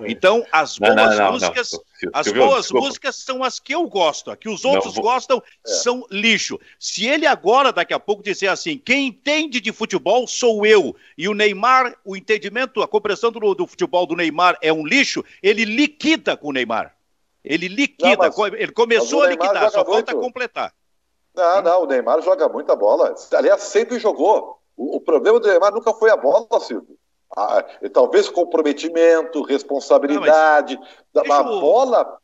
[0.07, 4.29] Então, as boas não, não, músicas, não, as boas músicas são as que eu gosto,
[4.29, 5.71] a que os outros gostam é.
[5.71, 6.59] são lixo.
[6.81, 11.29] Se ele agora, daqui a pouco, disser assim, quem entende de futebol sou eu, e
[11.29, 15.65] o Neymar, o entendimento, a compreensão do, do futebol do Neymar é um lixo, ele
[15.65, 16.97] liquida com o Neymar.
[17.45, 20.75] Ele liquida, não, ele começou a liquidar, só falta completar.
[21.37, 23.15] Não, não, o Neymar joga muita bola.
[23.33, 24.59] Aliás, sempre jogou.
[24.77, 26.98] O, o problema do Neymar nunca foi a bola, Silvio.
[27.37, 30.79] Ah, talvez comprometimento, responsabilidade.
[31.15, 32.19] Não, a bola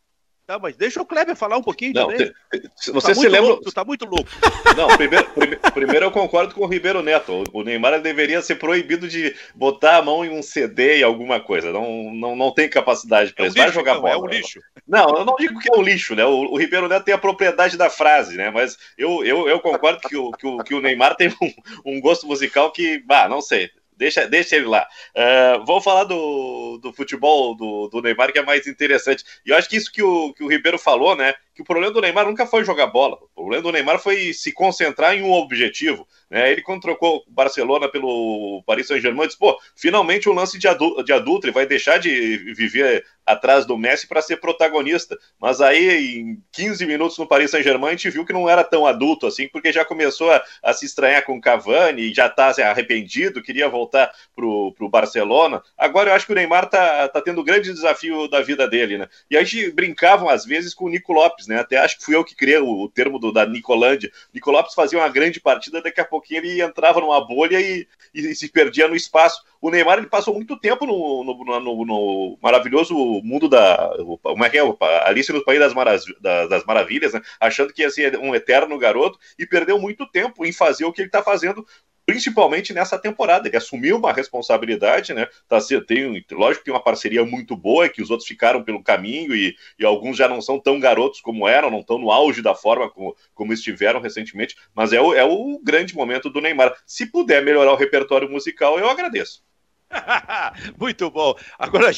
[0.46, 2.30] Tá, mas deixa o Kleber falar um pouquinho não, também.
[2.78, 3.48] Te, você tá se lembra.
[3.48, 4.28] Louco, tu tá muito louco.
[4.76, 7.44] Não, primeiro, prime, primeiro eu concordo com o Ribeiro Neto.
[7.52, 11.72] O Neymar deveria ser proibido de botar a mão em um CD e alguma coisa.
[11.72, 13.58] Não, não, não tem capacidade para é um isso.
[13.58, 14.10] Vai jogar bola.
[14.10, 14.60] É um lixo.
[14.86, 16.26] Não, eu não digo que é um lixo, né?
[16.26, 18.50] O, o, Ribeiro Neto tem a propriedade da frase, né?
[18.50, 21.52] Mas eu, eu, eu concordo que o, que, o, que o Neymar tem um,
[21.92, 23.70] um gosto musical que, bah, não sei.
[23.96, 24.86] Deixa, deixa ele lá.
[25.14, 29.24] Uh, vou falar do, do, do futebol do, do, Neymar que é mais interessante.
[29.44, 31.34] E eu acho que isso que o, que o Ribeiro falou, né?
[31.54, 33.16] Que o problema do Neymar nunca foi jogar bola.
[33.16, 36.06] O problema do Neymar foi se concentrar em um objetivo.
[36.28, 36.50] Né?
[36.50, 41.04] Ele, quando trocou o Barcelona pelo Paris Saint-Germain, disse: pô, finalmente um lance de adulto,
[41.04, 45.18] de adulto, ele vai deixar de viver atrás do Messi para ser protagonista.
[45.40, 48.86] Mas aí, em 15 minutos no Paris Saint-Germain, a gente viu que não era tão
[48.86, 53.42] adulto assim, porque já começou a, a se estranhar com o Cavani, já está arrependido,
[53.42, 55.62] queria voltar para o Barcelona.
[55.76, 58.68] Agora eu acho que o Neymar tá, tá tendo o um grande desafio da vida
[58.68, 59.08] dele, né?
[59.30, 61.58] E a gente brincavam às vezes com o Nico Lopes, né?
[61.58, 64.10] Até acho que fui eu que criei o, o termo do, da Nicolândia.
[64.32, 68.30] Nico Lopes fazia uma grande partida, daqui a pouquinho ele entrava numa bolha e, e,
[68.30, 69.44] e se perdia no espaço.
[69.60, 73.90] O Neymar ele passou muito tempo no, no, no, no maravilhoso mundo da.
[74.22, 74.62] Como é que é?
[75.04, 77.22] Alice no País das, das Maravilhas, né?
[77.40, 81.00] Achando que ia ser um eterno garoto e perdeu muito tempo em fazer o que
[81.00, 81.66] ele está fazendo
[82.06, 83.48] principalmente nessa temporada.
[83.48, 85.26] Ele assumiu uma responsabilidade, né?
[85.48, 89.34] Tá, tem, lógico que tem uma parceria muito boa, que os outros ficaram pelo caminho
[89.34, 92.54] e, e alguns já não são tão garotos como eram, não estão no auge da
[92.54, 96.74] forma como, como estiveram recentemente, mas é o, é o grande momento do Neymar.
[96.86, 99.42] Se puder melhorar o repertório musical, eu agradeço.
[100.78, 101.34] Muito bom.
[101.58, 101.90] Agora,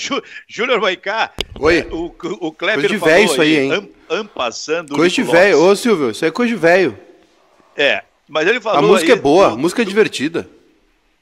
[0.46, 1.32] Júnior Maicá.
[1.58, 1.86] Oi.
[1.90, 3.72] O, o Kleber coisa de velho isso aí, hein?
[3.72, 4.94] Am, ampassando.
[4.94, 5.62] Coisa de velho.
[5.62, 6.98] Ô, Silvio, isso é coisa de velho.
[7.76, 8.78] É, mas ele falou.
[8.78, 10.48] A música aí, é boa, do, a música é divertida.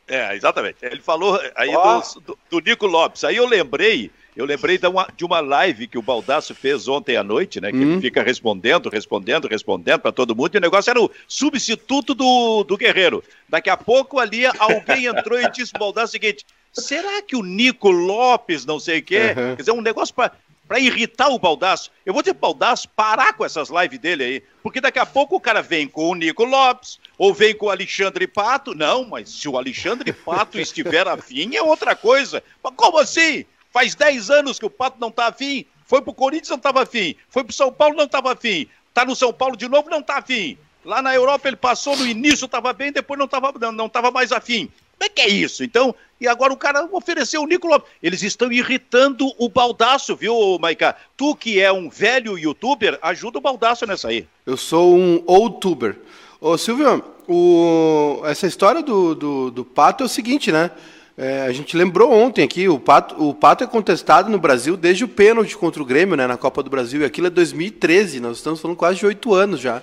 [0.06, 0.76] É, exatamente.
[0.82, 2.00] Ele falou aí oh.
[2.00, 3.24] do, do, do, Nico Lopes.
[3.24, 7.16] Aí eu lembrei, eu lembrei de uma, de uma live que o Baldaço fez ontem
[7.16, 7.70] à noite, né?
[7.70, 7.92] Que hum.
[7.92, 10.54] ele fica respondendo, respondendo, respondendo para todo mundo.
[10.54, 13.24] E o negócio era o substituto do, do Guerreiro.
[13.48, 17.42] Daqui a pouco ali alguém entrou e disse pro Baldaço o seguinte: será que o
[17.42, 19.34] Nico Lopes, não sei o quê?
[19.36, 19.56] Uhum.
[19.56, 20.32] Quer dizer, um negócio para
[20.66, 21.90] para irritar o Baldaço.
[22.04, 25.40] Eu vou dizer Baldaço parar com essas lives dele aí, porque daqui a pouco o
[25.40, 28.74] cara vem com o Nico Lopes, ou vem com o Alexandre Pato.
[28.74, 32.42] Não, mas se o Alexandre Pato estiver afim, é outra coisa.
[32.62, 33.44] Mas como assim?
[33.70, 35.66] Faz 10 anos que o Pato não tá afim.
[35.86, 37.14] Foi pro Corinthians, não tava afim.
[37.28, 38.66] Foi pro São Paulo, não tava afim.
[38.92, 40.56] Tá no São Paulo de novo, não tá afim.
[40.84, 44.10] Lá na Europa ele passou no início, estava bem, depois não estava não, não tava
[44.10, 44.70] mais afim.
[44.98, 45.64] Como é que é isso?
[45.64, 47.90] Então, e agora o cara ofereceu o Nico Lopes.
[48.02, 50.96] Eles estão irritando o Baldaço, viu, Maica?
[51.16, 54.26] Tu que é um velho youtuber, ajuda o Baldaço nessa aí.
[54.46, 55.96] Eu sou um outuber.
[56.40, 58.22] Ô, Silvio, o...
[58.24, 60.70] essa história do, do, do Pato é o seguinte, né?
[61.16, 65.04] É, a gente lembrou ontem aqui, o Pato, o Pato é contestado no Brasil desde
[65.04, 68.38] o pênalti contra o Grêmio, né, na Copa do Brasil, e aquilo é 2013, nós
[68.38, 69.80] estamos falando quase de oito anos já.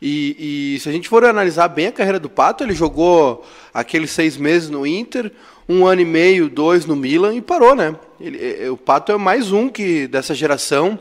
[0.00, 4.10] E, e, se a gente for analisar bem a carreira do Pato, ele jogou aqueles
[4.10, 5.32] seis meses no Inter,
[5.68, 7.96] um ano e meio, dois no Milan e parou, né?
[8.20, 10.98] Ele, é, é, o Pato é mais um que dessa geração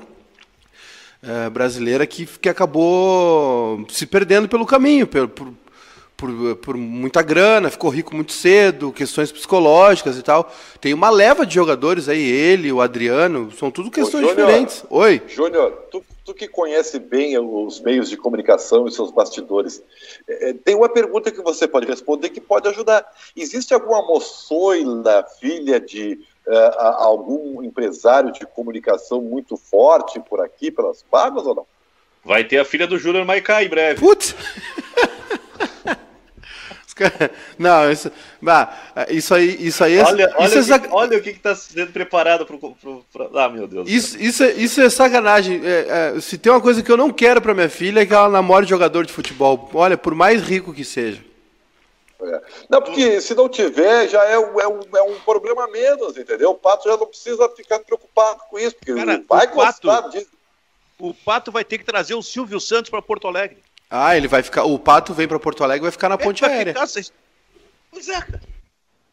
[1.21, 5.53] é, brasileira que, que acabou se perdendo pelo caminho, por, por,
[6.15, 10.53] por, por, muita grana, ficou rico muito cedo, questões psicológicas e tal.
[10.79, 14.85] Tem uma leva de jogadores aí, ele, o Adriano, são tudo questões Ô, Júnior, diferentes.
[14.89, 15.21] Oi.
[15.27, 19.83] Júnior, tu tu que conhece bem os meios de comunicação e seus bastidores,
[20.27, 23.05] é, é, tem uma pergunta que você pode responder que pode ajudar.
[23.35, 31.03] Existe alguma moçoila, filha de uh, algum empresário de comunicação muito forte por aqui, pelas
[31.11, 31.67] Barras ou não?
[32.23, 33.99] Vai ter a filha do Júnior Maicá em breve.
[33.99, 34.33] Putz!
[37.57, 38.11] Não, isso,
[39.09, 40.87] isso aí, isso aí é, olha, isso olha, é sac...
[40.87, 43.89] o, olha o que está sendo preparado para pro, Ah, meu Deus.
[43.89, 45.61] Isso, isso, é, isso é sacanagem.
[45.63, 48.13] É, é, se tem uma coisa que eu não quero para minha filha é que
[48.13, 49.69] ela namore jogador de futebol.
[49.73, 51.21] Olha, por mais rico que seja.
[52.21, 52.41] É.
[52.69, 56.51] Não, porque se não tiver, já é um, é, um, é um problema menos, entendeu?
[56.51, 60.29] O Pato já não precisa ficar preocupado com isso, porque Cara, vai o Pato, disso.
[60.99, 63.57] O Pato vai ter que trazer o Silvio Santos para Porto Alegre.
[63.95, 64.63] Ah, ele vai ficar.
[64.63, 66.73] O Pato vem para Porto Alegre e vai ficar na ponte aérea.
[66.73, 67.11] Ficar,
[67.91, 68.41] pois é, cara.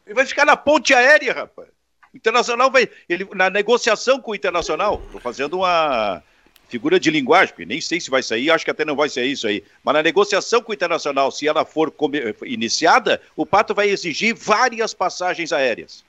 [0.06, 1.68] Ele vai ficar na ponte aérea, rapaz.
[2.14, 2.88] O Internacional vai.
[3.06, 6.22] Ele, na negociação com o Internacional, estou fazendo uma
[6.66, 9.26] figura de linguagem, porque nem sei se vai sair, acho que até não vai ser
[9.26, 9.62] isso aí.
[9.84, 11.92] Mas na negociação com o Internacional, se ela for
[12.46, 16.02] iniciada, o Pato vai exigir várias passagens aéreas.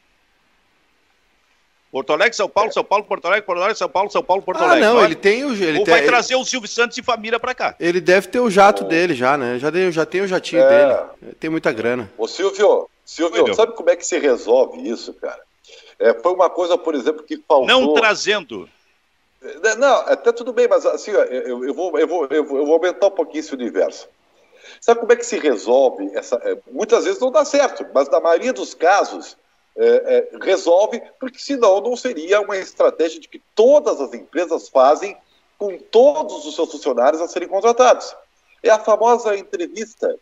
[1.92, 4.62] Porto Alegre, São Paulo, São Paulo, Porto Alegre, Porto Alegre, São Paulo, São Paulo, Porto
[4.62, 4.86] ah, Alegre.
[4.86, 5.52] Ah, não, ele tem o.
[5.52, 7.76] Ele Ou tem, vai trazer o Silvio Santos e família para cá.
[7.80, 8.88] Ele deve ter o jato oh.
[8.88, 9.60] dele já, né?
[9.60, 10.70] Já, tem, já tem o jatinho é.
[10.70, 11.36] dele.
[11.38, 12.10] Tem muita grana.
[12.18, 15.42] Ô, Silvio, Silvio, Oi, sabe como é que se resolve isso, cara?
[16.00, 17.68] É, foi uma coisa, por exemplo, que faltou.
[17.68, 18.70] Não trazendo.
[19.44, 22.66] É, não, até tudo bem, mas assim, eu, eu, vou, eu, vou, eu, vou, eu
[22.66, 24.08] vou aumentar um pouquinho esse universo.
[24.80, 26.38] Sabe como é que se resolve essa.
[26.38, 29.36] É, muitas vezes não dá certo, mas na maioria dos casos
[29.78, 35.18] é, é, resolve, porque senão não seria uma estratégia de que todas as empresas fazem
[35.58, 38.16] com todos os seus funcionários a serem contratados.
[38.64, 40.18] É a famosa entrevista.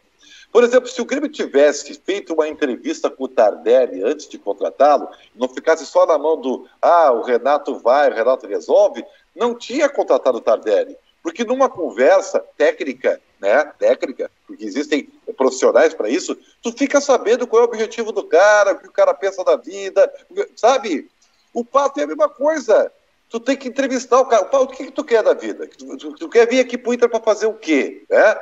[0.52, 5.08] Por exemplo, se o Grêmio tivesse feito uma entrevista com o Tardelli antes de contratá-lo,
[5.36, 9.88] não ficasse só na mão do ah, o Renato vai, o Renato resolve, não tinha
[9.88, 10.98] contratado o Tardelli.
[11.22, 17.62] Porque numa conversa técnica, né, técnica, porque existem profissionais para isso, tu fica sabendo qual
[17.62, 20.12] é o objetivo do cara, o que o cara pensa da vida,
[20.56, 21.10] sabe?
[21.54, 22.92] O Pato é a mesma coisa.
[23.30, 24.44] Tu tem que entrevistar o cara.
[24.44, 25.68] O Pato, o que, que tu quer da vida?
[25.68, 28.04] Tu, tu, tu quer vir aqui pro Inter para fazer o quê?
[28.10, 28.42] É?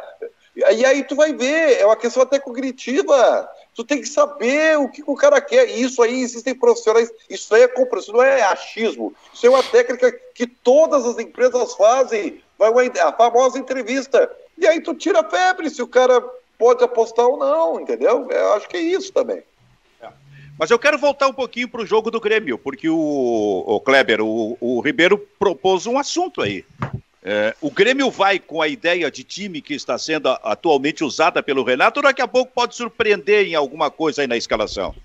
[0.55, 3.47] E aí tu vai ver, é uma questão até cognitiva.
[3.75, 5.69] Tu tem que saber o que, que o cara quer.
[5.69, 7.12] E isso aí existem profissionais.
[7.29, 9.13] Isso aí é compreensão, não é achismo.
[9.31, 12.41] Isso é uma técnica que todas as empresas fazem.
[12.57, 14.31] Vai uma, a famosa entrevista.
[14.58, 16.22] E aí tu tira a febre se o cara
[16.58, 18.28] pode apostar ou não, entendeu?
[18.30, 19.43] Eu acho que é isso também.
[20.02, 20.10] É.
[20.58, 24.22] Mas eu quero voltar um pouquinho para o jogo do Grêmio, porque o, o Kleber,
[24.22, 26.65] o, o Ribeiro propôs um assunto aí.
[27.24, 31.63] É, o Grêmio vai com a ideia de time que está sendo atualmente usada pelo
[31.63, 34.96] Renato, ou daqui a pouco pode surpreender em alguma coisa aí na escalação?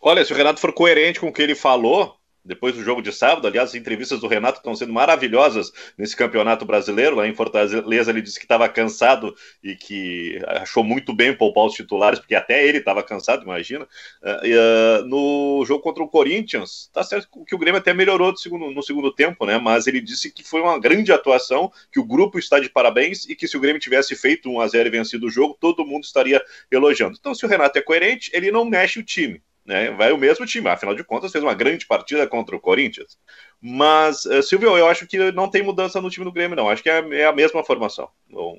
[0.00, 2.17] Olha, se o Renato for coerente com o que ele falou,
[2.48, 3.46] depois do jogo de sábado.
[3.46, 7.16] Aliás, as entrevistas do Renato estão sendo maravilhosas nesse campeonato brasileiro.
[7.16, 11.74] Lá em Fortaleza, ele disse que estava cansado e que achou muito bem poupar os
[11.74, 13.86] titulares, porque até ele estava cansado, imagina.
[14.22, 18.70] Uh, uh, no jogo contra o Corinthians, tá certo que o Grêmio até melhorou segundo,
[18.70, 19.58] no segundo tempo, né?
[19.58, 23.36] Mas ele disse que foi uma grande atuação, que o grupo está de parabéns e
[23.36, 26.04] que se o Grêmio tivesse feito um a 0 e vencido o jogo, todo mundo
[26.04, 27.16] estaria elogiando.
[27.18, 29.90] Então, se o Renato é coerente, ele não mexe o time né?
[29.90, 33.18] Vai o mesmo time, afinal de contas, fez uma grande partida contra o Corinthians.
[33.60, 36.70] Mas, uh, Silvio, eu acho que não tem mudança no time do Grêmio, não.
[36.70, 38.08] Acho que é, é a mesma formação.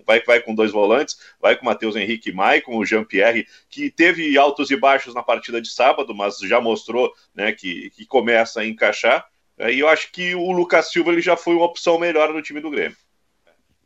[0.05, 3.89] Vai, vai com dois volantes, vai com o Matheus Henrique e Maicon, o Jean-Pierre, que
[3.89, 8.61] teve altos e baixos na partida de sábado, mas já mostrou né, que, que começa
[8.61, 9.27] a encaixar.
[9.57, 12.61] E eu acho que o Lucas Silva ele já foi uma opção melhor no time
[12.61, 12.95] do Grêmio.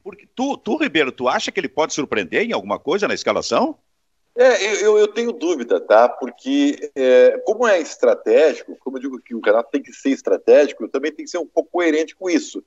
[0.03, 3.79] Porque tu, tu, Ribeiro, tu acha que ele pode surpreender em alguma coisa na escalação?
[4.35, 6.09] É, eu, eu tenho dúvida, tá?
[6.09, 10.87] Porque, é, como é estratégico, como eu digo que o canal tem que ser estratégico,
[10.87, 12.63] também tem que ser um pouco coerente com isso.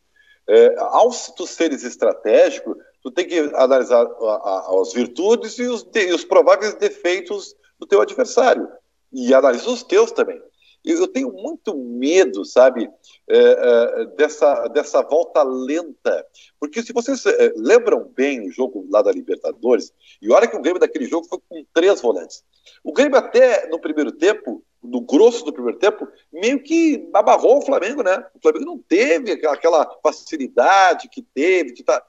[0.49, 5.83] É, ao tu seres estratégico, tu tem que analisar a, a, as virtudes e os,
[5.83, 8.69] de, os prováveis defeitos do teu adversário.
[9.13, 10.41] E analisar os teus também.
[10.87, 12.89] Eu tenho muito medo, sabe,
[13.29, 16.25] é, é, dessa, dessa volta lenta.
[16.61, 20.63] Porque se vocês é, lembram bem o jogo lá da Libertadores, e olha que o
[20.63, 22.45] Grêmio daquele jogo foi com três volantes.
[22.85, 27.63] O Grêmio até no primeiro tempo, no grosso do primeiro tempo, meio que abarrou o
[27.67, 28.25] Flamengo, né?
[28.35, 32.01] O Flamengo não teve aquela facilidade que teve, que tá...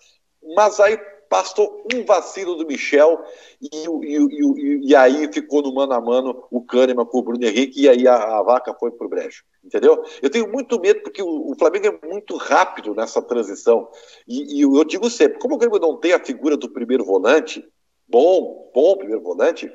[0.55, 3.23] mas aí bastou um vacilo do Michel
[3.61, 7.43] e, e, e, e, aí ficou no mano a mano o Kahneman com o Bruno
[7.43, 10.03] Henrique e aí a, a vaca foi pro brejo, entendeu?
[10.21, 13.89] Eu tenho muito medo porque o, o Flamengo é muito rápido nessa transição
[14.27, 17.67] e, eu digo sempre, como o Grêmio não tem a figura do primeiro volante,
[18.07, 19.71] bom, bom primeiro volante,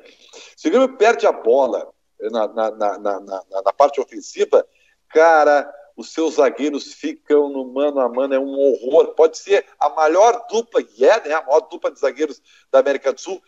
[0.57, 1.89] se o Grêmio perde a bola
[2.21, 3.21] na, na, na,
[3.65, 4.67] na parte ofensiva,
[5.09, 9.09] cara os seus zagueiros ficam no mano a mano, é um horror.
[9.15, 13.13] Pode ser a maior dupla, e é né, a maior dupla de zagueiros da América
[13.13, 13.43] do Sul,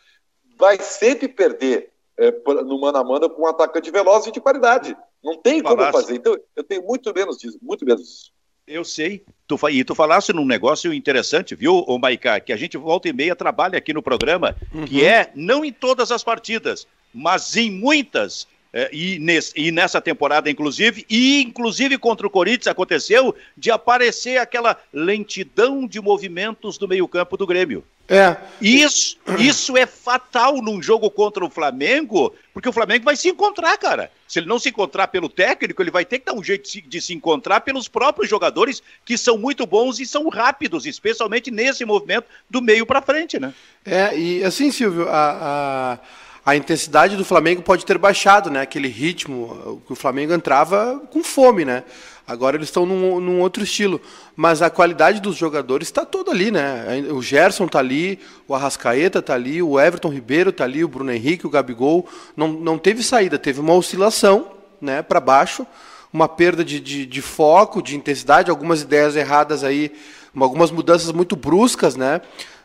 [0.56, 2.30] vai sempre perder é,
[2.62, 4.96] no mano a mano com um atacante veloz e de qualidade.
[5.22, 5.92] Não tem como falasse.
[5.92, 6.16] fazer.
[6.16, 8.32] Então, eu tenho muito menos disso, muito menos disso.
[8.66, 9.24] Eu sei.
[9.46, 13.12] Tu, e tu falaste num negócio interessante, viu, ô Maiká, que a gente volta e
[13.12, 14.86] meia trabalha aqui no programa, uhum.
[14.86, 18.48] que é, não em todas as partidas, mas em muitas,
[18.92, 24.76] e, nesse, e, nessa temporada, inclusive, e inclusive contra o Corinthians aconteceu de aparecer aquela
[24.92, 27.84] lentidão de movimentos do meio-campo do Grêmio.
[28.08, 28.36] É.
[28.60, 33.78] Isso, isso é fatal num jogo contra o Flamengo, porque o Flamengo vai se encontrar,
[33.78, 34.10] cara.
[34.28, 37.00] Se ele não se encontrar pelo técnico, ele vai ter que dar um jeito de
[37.00, 42.26] se encontrar pelos próprios jogadores que são muito bons e são rápidos, especialmente nesse movimento
[42.50, 43.54] do meio para frente, né?
[43.86, 45.92] É, e assim, Silvio, a...
[45.92, 48.60] a a intensidade do Flamengo pode ter baixado, né?
[48.60, 51.84] Aquele ritmo que o Flamengo entrava com fome, né?
[52.26, 54.00] Agora eles estão num, num outro estilo.
[54.36, 57.06] Mas a qualidade dos jogadores está toda ali, né?
[57.10, 61.12] O Gerson está ali, o Arrascaeta está ali, o Everton Ribeiro está ali, o Bruno
[61.12, 62.06] Henrique, o Gabigol.
[62.36, 65.66] Não, não teve saída, teve uma oscilação né, para baixo,
[66.12, 69.92] uma perda de, de, de foco, de intensidade, algumas ideias erradas aí,
[70.38, 72.20] algumas mudanças muito bruscas, né?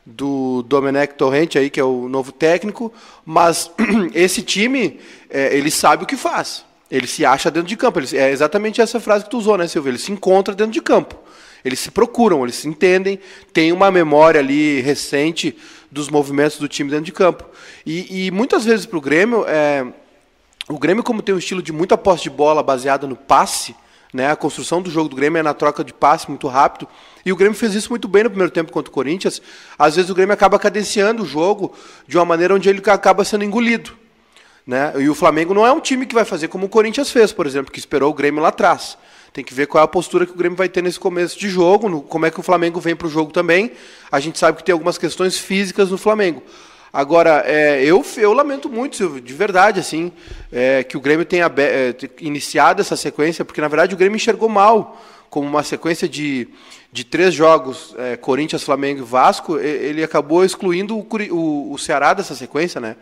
[0.10, 2.92] Do Domenech Torrente aí, que é o novo técnico,
[3.26, 3.72] mas
[4.14, 6.66] esse time, é, ele sabe o que faz.
[6.90, 8.00] Ele se acha dentro de campo.
[8.00, 9.92] Ele, é exatamente essa frase que tu usou, né, Silvio?
[9.92, 11.16] Ele se encontra dentro de campo.
[11.64, 13.20] Eles se procuram, eles se entendem,
[13.54, 15.56] tem uma memória ali recente
[15.92, 17.46] dos movimentos do time dentro de campo.
[17.86, 19.86] E, e muitas vezes para o Grêmio, é,
[20.70, 23.76] o Grêmio, como tem um estilo de muita posse de bola baseada no passe,
[24.14, 24.32] Né?
[24.32, 26.88] A construção do jogo do Grêmio é na troca de passe muito rápido.
[27.26, 29.42] E o Grêmio fez isso muito bem no primeiro tempo contra o Corinthians.
[29.78, 31.74] Às vezes o Grêmio acaba cadenciando o jogo
[32.08, 33.92] de uma maneira onde ele acaba sendo engolido.
[34.66, 34.94] Né?
[35.00, 37.46] E o Flamengo não é um time que vai fazer como o Corinthians fez, por
[37.46, 38.98] exemplo, que esperou o Grêmio lá atrás.
[39.32, 41.50] Tem que ver qual é a postura que o Grêmio vai ter nesse começo de
[41.50, 43.72] jogo, no, como é que o Flamengo vem para o jogo também.
[44.12, 46.42] A gente sabe que tem algumas questões físicas no Flamengo.
[46.92, 50.12] Agora, é, eu, eu lamento muito, Silvio, de verdade, assim,
[50.52, 54.50] é, que o Grêmio tenha é, iniciado essa sequência, porque na verdade o Grêmio enxergou
[54.50, 55.00] mal
[55.30, 56.48] como uma sequência de,
[56.92, 62.14] de três jogos, é, Corinthians, Flamengo e Vasco, ele acabou excluindo o, o, o Ceará
[62.14, 62.96] dessa sequência, né?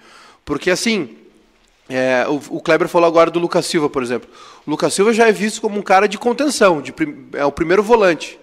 [0.44, 1.16] Porque assim,
[1.90, 4.30] é, o, o, Kleber falou agora do Lucas Silva, por exemplo.
[4.66, 6.94] O Lucas Silva já é visto como um cara de contenção, de,
[7.34, 8.38] é o primeiro volante.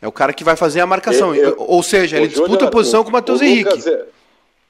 [0.00, 1.34] É o cara que vai fazer a marcação.
[1.34, 3.88] Eu, eu, Ou seja, ele disputa a posição com o Matheus Henrique.
[3.88, 4.06] É,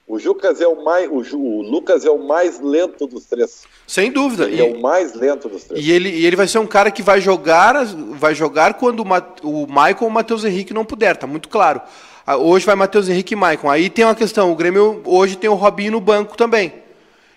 [0.09, 3.65] o Lucas é o mais, o, o, Lucas é o mais lento dos três.
[3.87, 4.45] Sem dúvida.
[4.47, 5.85] Ele e, é o mais lento dos três.
[5.85, 9.47] E ele, e ele vai ser um cara que vai jogar, vai jogar quando o,
[9.47, 11.83] o Michael ou o Matheus Henrique não puder, tá muito claro.
[12.27, 13.71] Ah, hoje vai Matheus Henrique e Maicon.
[13.71, 16.73] Aí tem uma questão, o Grêmio hoje tem o Robinho no banco também.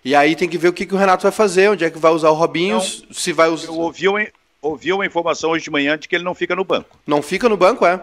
[0.03, 1.99] E aí tem que ver o que, que o Renato vai fazer, onde é que
[1.99, 3.67] vai usar o Robinho, não, se vai usar.
[3.67, 4.25] Eu ouvi uma,
[4.61, 6.97] ouvi uma informação hoje de manhã de que ele não fica no banco.
[7.05, 8.01] Não fica no banco, é?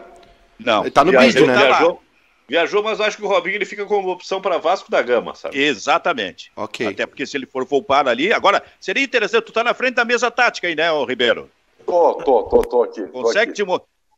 [0.59, 0.83] Não.
[0.83, 1.57] Ele tá no vídeo, né?
[1.57, 2.01] Viajou,
[2.49, 5.59] viajou, mas acho que o Robinho ele fica como opção para Vasco da Gama, sabe?
[5.59, 6.51] Exatamente.
[6.57, 6.87] Ok.
[6.87, 8.33] Até porque se ele for poupar ali.
[8.33, 11.51] Agora, seria interessante, tu tá na frente da mesa tática aí, né, Ribeiro?
[11.85, 13.03] Tô, tô, tô, tô aqui.
[13.09, 13.53] Consegue tô aqui.
[13.53, 13.65] te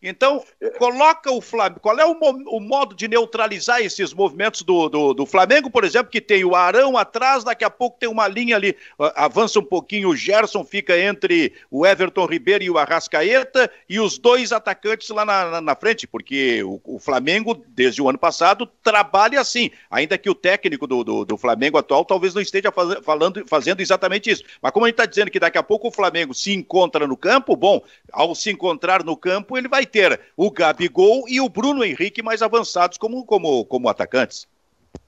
[0.02, 0.42] então,
[0.78, 1.80] coloca o Flamengo.
[1.80, 6.10] Qual é o, o, modo de neutralizar esses movimentos do, do, do, Flamengo, por exemplo,
[6.10, 8.74] que tem o Arão atrás, daqui a pouco tem uma linha ali,
[9.14, 14.16] avança um pouquinho, o Gerson fica entre o Everton Ribeiro e o Arrascaeta, e os
[14.16, 18.66] dois atacantes lá na, na, na frente, porque o, o, Flamengo, desde o ano passado,
[18.82, 19.70] trabalha assim.
[19.90, 23.80] Ainda que o técnico do, do, do Flamengo atual talvez não esteja faz, falando, fazendo
[23.80, 24.44] exatamente isso.
[24.62, 27.18] Mas como a gente está dizendo que daqui a pouco o Flamengo se encontra no
[27.18, 31.84] campo, bom, ao se encontrar no campo, ele vai ter o Gabigol e o Bruno
[31.84, 34.48] Henrique mais avançados como, como, como atacantes.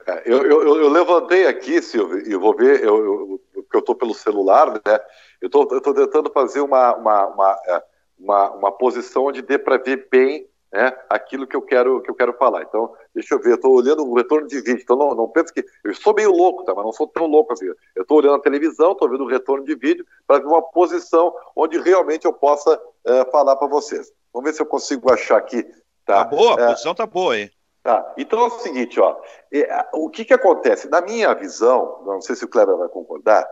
[0.07, 3.41] É, eu, eu, eu, levantei aqui, Silvio, e vou ver, eu, eu,
[3.73, 5.01] eu estou pelo celular, né?
[5.41, 7.83] Eu estou tentando fazer uma, uma, uma, é,
[8.19, 12.15] uma, uma posição onde dê para ver bem né, aquilo que eu quero que eu
[12.15, 12.63] quero falar.
[12.63, 14.81] Então, deixa eu ver, eu estou olhando o retorno de vídeo.
[14.83, 15.65] Então, não, não pense que.
[15.85, 16.73] Eu sou meio louco, tá?
[16.75, 17.67] Mas não sou tão louco assim.
[17.95, 21.35] Eu estou olhando a televisão, estou vendo o retorno de vídeo para ver uma posição
[21.55, 24.11] onde realmente eu possa é, falar para vocês.
[24.33, 25.63] Vamos ver se eu consigo achar aqui.
[26.05, 27.51] Tá, tá boa, a é, posição tá boa, hein?
[27.83, 28.15] Tá.
[28.17, 29.21] Então é o seguinte, ó.
[29.53, 30.89] É, o que que acontece?
[30.89, 33.47] Na minha visão, não sei se o Kleber vai concordar,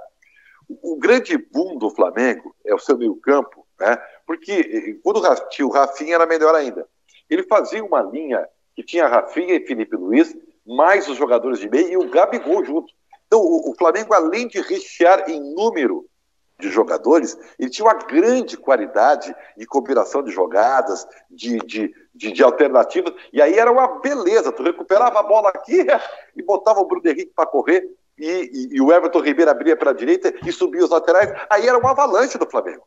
[0.82, 3.96] o, grande boom do Flamengo é o seu meio-campo, né?
[4.24, 6.86] Porque quando o Rafinha era melhor ainda.
[7.28, 11.88] Ele fazia uma linha que tinha Rafinha e Felipe Luiz, mais os jogadores de meio
[11.90, 12.92] e o Gabigol junto.
[13.26, 16.06] Então, o, o Flamengo, além de rechear em número
[16.60, 22.42] de jogadores, ele tinha uma grande qualidade de combinação de jogadas, de, de, de, de
[22.42, 25.86] alternativas, e aí era uma beleza, tu recuperava a bola aqui
[26.36, 29.90] e botava o Bruno Henrique para correr, e, e, e, o Everton Ribeiro abria para
[29.90, 32.86] a direita e subia os laterais, aí era uma avalanche do Flamengo.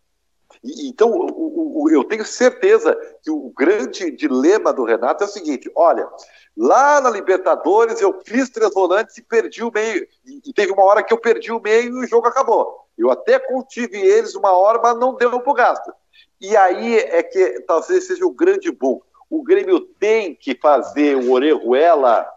[0.64, 5.30] E, então, o, o, eu tenho certeza que o grande dilema do Renato é o
[5.30, 6.08] seguinte: olha,
[6.56, 10.08] lá na Libertadores eu fiz três volantes e perdi o meio.
[10.26, 12.88] E teve uma hora que eu perdi o meio e o jogo acabou.
[12.98, 15.92] Eu até contive eles uma hora, mas não deu para o gasto.
[16.40, 19.02] E aí é que talvez seja o grande boom.
[19.30, 22.30] O Grêmio tem que fazer o Orejuela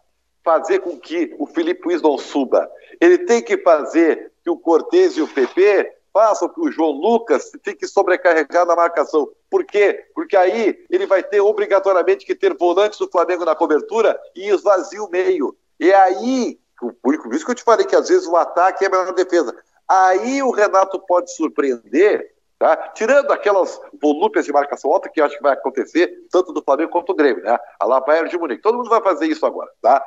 [0.43, 2.71] fazer com que o Felipe Luiz não suba.
[3.01, 7.53] Ele tem que fazer que o Cortez e o PP façam que o João Lucas
[7.63, 9.29] fique sobrecarregado na marcação.
[9.51, 10.07] Por quê?
[10.15, 15.03] Porque aí ele vai ter obrigatoriamente que ter volantes do Flamengo na cobertura e esvazia
[15.03, 15.55] o meio.
[15.79, 16.59] E aí,
[17.03, 19.55] por isso que eu te falei que às vezes o ataque é melhor defesa.
[19.87, 22.75] Aí o Renato pode surpreender, tá?
[22.95, 26.93] tirando aquelas volúpias de marcação alta que eu acho que vai acontecer, tanto do Flamengo
[26.93, 27.59] quanto do Grêmio, né?
[27.79, 28.63] A lá Bayern de Munique.
[28.63, 30.03] Todo mundo vai fazer isso agora, tá?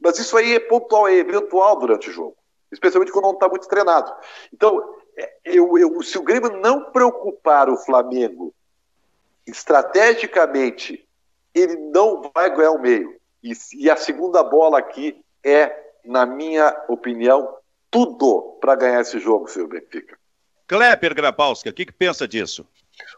[0.00, 2.36] Mas isso aí é pontual, é eventual durante o jogo,
[2.72, 4.12] especialmente quando não está muito treinado.
[4.52, 5.03] Então, é,
[5.44, 8.54] eu, eu, se o Grêmio não preocupar o Flamengo
[9.46, 11.06] estrategicamente,
[11.54, 13.16] ele não vai ganhar o meio.
[13.42, 15.72] E, e a segunda bola aqui é,
[16.04, 17.56] na minha opinião,
[17.90, 20.18] tudo para ganhar esse jogo, seu Benfica.
[20.66, 22.66] Kleber Grabowski, o que, que pensa disso?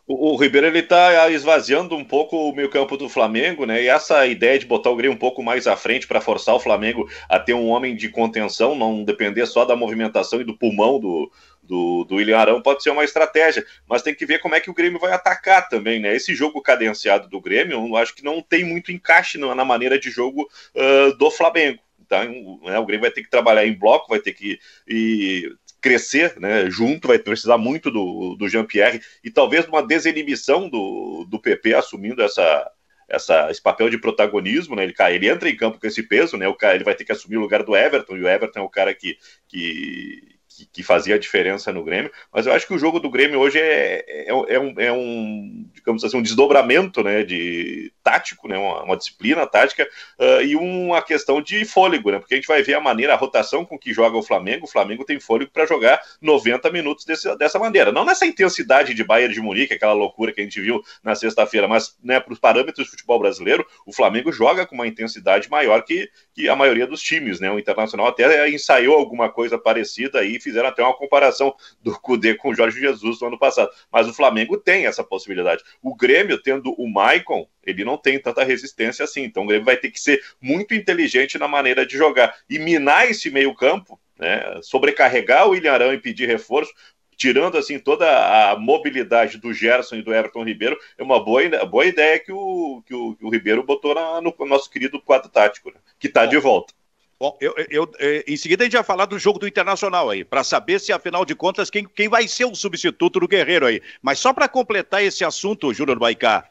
[0.06, 3.82] O, o Ribeiro ele está esvaziando um pouco o meio campo do Flamengo, né?
[3.82, 6.61] E essa ideia de botar o Grêmio um pouco mais à frente para forçar o
[6.61, 10.98] Flamengo a ter um homem de contenção, não depender só da movimentação e do pulmão
[10.98, 11.30] do,
[11.66, 14.70] do, do William Arão pode ser uma estratégia, mas tem que ver como é que
[14.70, 16.14] o Grêmio vai atacar também, né?
[16.14, 20.11] Esse jogo cadenciado do Grêmio, eu acho que não tem muito encaixe na, maneira de
[20.11, 21.81] jogo uh, do Flamengo.
[22.00, 26.34] Então, né, o Grêmio vai ter que trabalhar em bloco, vai ter que ir crescer
[26.40, 31.74] né, junto, vai precisar muito do, do Jean-Pierre e talvez uma desinibição do, do PP
[31.74, 32.70] assumindo essa,
[33.09, 34.84] essa, esse papel de protagonismo, né?
[34.84, 36.49] Ele, ele entra em campo com esse peso, né?
[36.49, 38.62] O cara, ele vai ter que assumir o lugar do Everton, e o Everton é
[38.62, 39.16] o cara que,
[39.49, 43.11] que, que, que, fazia a diferença no Grêmio, mas eu acho que o jogo do
[43.11, 48.48] Grêmio hoje é, é, é, um, é um, digamos assim, um desdobramento né, de tático,
[48.48, 49.86] né, uma, uma disciplina tática
[50.18, 53.16] uh, e uma questão de fôlego, né, porque a gente vai ver a maneira, a
[53.16, 57.36] rotação com que joga o Flamengo, o Flamengo tem fôlego para jogar 90 minutos desse,
[57.36, 60.82] dessa maneira, não nessa intensidade de Bayern de Munique, aquela loucura que a gente viu
[61.02, 64.86] na sexta-feira, mas né, para os parâmetros do futebol brasileiro, o Flamengo joga com uma
[64.86, 69.59] intensidade maior que, que a maioria dos times, né, o Internacional até ensaiou alguma coisa
[69.59, 73.70] parecida aí, fizeram até uma comparação do Cudê com o Jorge Jesus no ano passado.
[73.90, 75.62] Mas o Flamengo tem essa possibilidade.
[75.82, 79.24] O Grêmio, tendo o Maicon, ele não tem tanta resistência assim.
[79.24, 82.36] Então o Grêmio vai ter que ser muito inteligente na maneira de jogar.
[82.49, 86.72] E minar esse meio-campo, né, sobrecarregar o Ilharão e pedir reforço,
[87.16, 88.07] tirando assim toda
[88.51, 92.82] a mobilidade do Gerson e do Everton Ribeiro, é uma boa, boa ideia que o,
[92.86, 96.26] que o, que o Ribeiro botou na, no nosso querido quadro tático, né, que está
[96.26, 96.74] de volta.
[97.18, 100.22] Bom, eu, eu, eu, em seguida a gente vai falar do jogo do Internacional aí,
[100.22, 103.80] para saber se, afinal de contas, quem, quem vai ser o substituto do Guerreiro aí.
[104.02, 106.46] Mas só para completar esse assunto, Júnior Baicá,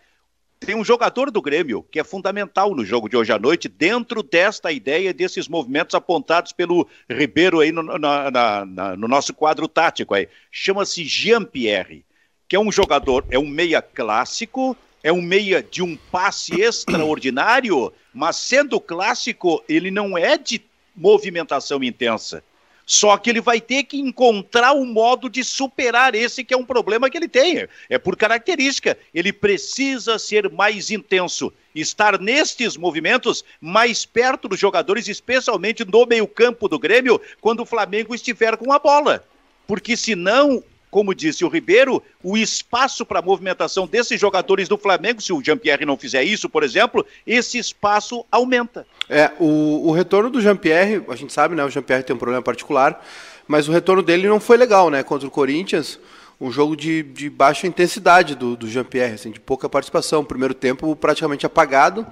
[0.60, 4.24] tem um jogador do Grêmio que é fundamental no jogo de hoje à noite, dentro
[4.24, 9.68] desta ideia, desses movimentos apontados pelo Ribeiro aí no, na, na, na, no nosso quadro
[9.68, 10.28] tático aí.
[10.50, 12.04] Chama-se Jean-Pierre,
[12.48, 17.94] que é um jogador, é um meia clássico, é um meia de um passe extraordinário,
[18.16, 20.62] mas sendo clássico, ele não é de
[20.96, 22.42] movimentação intensa.
[22.86, 26.64] Só que ele vai ter que encontrar um modo de superar esse que é um
[26.64, 27.68] problema que ele tem.
[27.90, 28.98] É por característica.
[29.14, 36.70] Ele precisa ser mais intenso, estar nestes movimentos mais perto dos jogadores, especialmente no meio-campo
[36.70, 39.28] do Grêmio, quando o Flamengo estiver com a bola.
[39.68, 40.64] Porque senão
[40.96, 45.86] como disse o Ribeiro, o espaço para movimentação desses jogadores do Flamengo, se o Jean-Pierre
[45.86, 48.88] não fizer isso, por exemplo, esse espaço aumenta.
[49.10, 51.66] É, o, o retorno do Jean-Pierre, a gente sabe, né?
[51.66, 53.06] O Jean-Pierre tem um problema particular,
[53.46, 55.04] mas o retorno dele não foi legal, né?
[55.04, 56.00] Contra o Corinthians,
[56.40, 60.24] um jogo de, de baixa intensidade do, do Jean-Pierre, assim, de pouca participação.
[60.24, 62.08] Primeiro tempo praticamente apagado,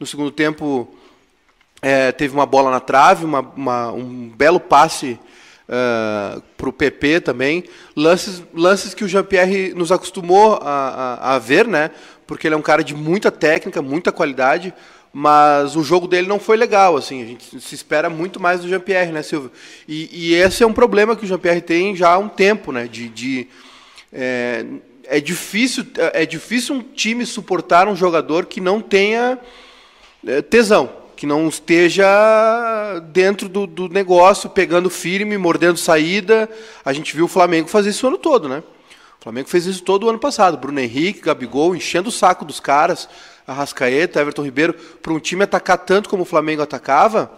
[0.00, 0.88] no segundo tempo
[1.82, 5.20] é, teve uma bola na trave, uma, uma, um belo passe
[6.56, 7.64] para o PP também.
[7.96, 11.90] Lances, lances que o Jean-Pierre nos acostumou a, a, a, ver, né?
[12.26, 14.74] Porque ele é um cara de muita técnica, muita qualidade,
[15.12, 17.22] mas o jogo dele não foi legal, assim.
[17.22, 19.50] A gente se espera muito mais do Jean-Pierre, né, Silvio?
[19.88, 22.86] E, e, esse é um problema que o Jean-Pierre tem já há um tempo, né?
[22.86, 23.48] De, de
[24.12, 24.64] é,
[25.04, 29.38] é difícil é difícil um time suportar um jogador que não tenha
[30.26, 32.04] é, tesão que não esteja
[33.12, 36.50] dentro do, do, negócio, pegando firme, mordendo saída.
[36.84, 38.60] A gente viu o Flamengo fazer isso o ano todo, né?
[39.20, 40.58] O Flamengo fez isso todo o ano passado.
[40.58, 43.08] Bruno Henrique, Gabigol, enchendo o saco dos caras,
[43.46, 44.74] Arrascaeta, Everton Ribeiro.
[45.00, 47.30] Para um time atacar tanto como o Flamengo atacava,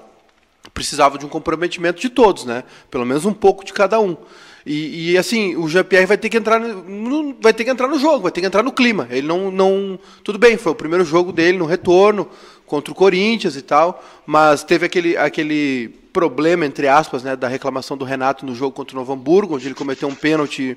[0.73, 2.65] precisava de um comprometimento de todos, né?
[2.91, 4.17] Pelo menos um pouco de cada um.
[4.65, 7.99] E, e, assim, o Jean-Pierre vai ter que entrar no, vai ter que entrar no
[7.99, 9.07] jogo, vai ter que entrar no clima.
[9.11, 9.99] Ele não, não.
[10.23, 12.31] Tudo bem, foi o primeiro jogo dele no retorno
[12.67, 17.97] contra o Corinthians e tal, mas teve aquele, aquele problema, entre aspas, né, da reclamação
[17.97, 20.77] do Renato no jogo contra o Novo Hamburgo, onde ele cometeu um pênalti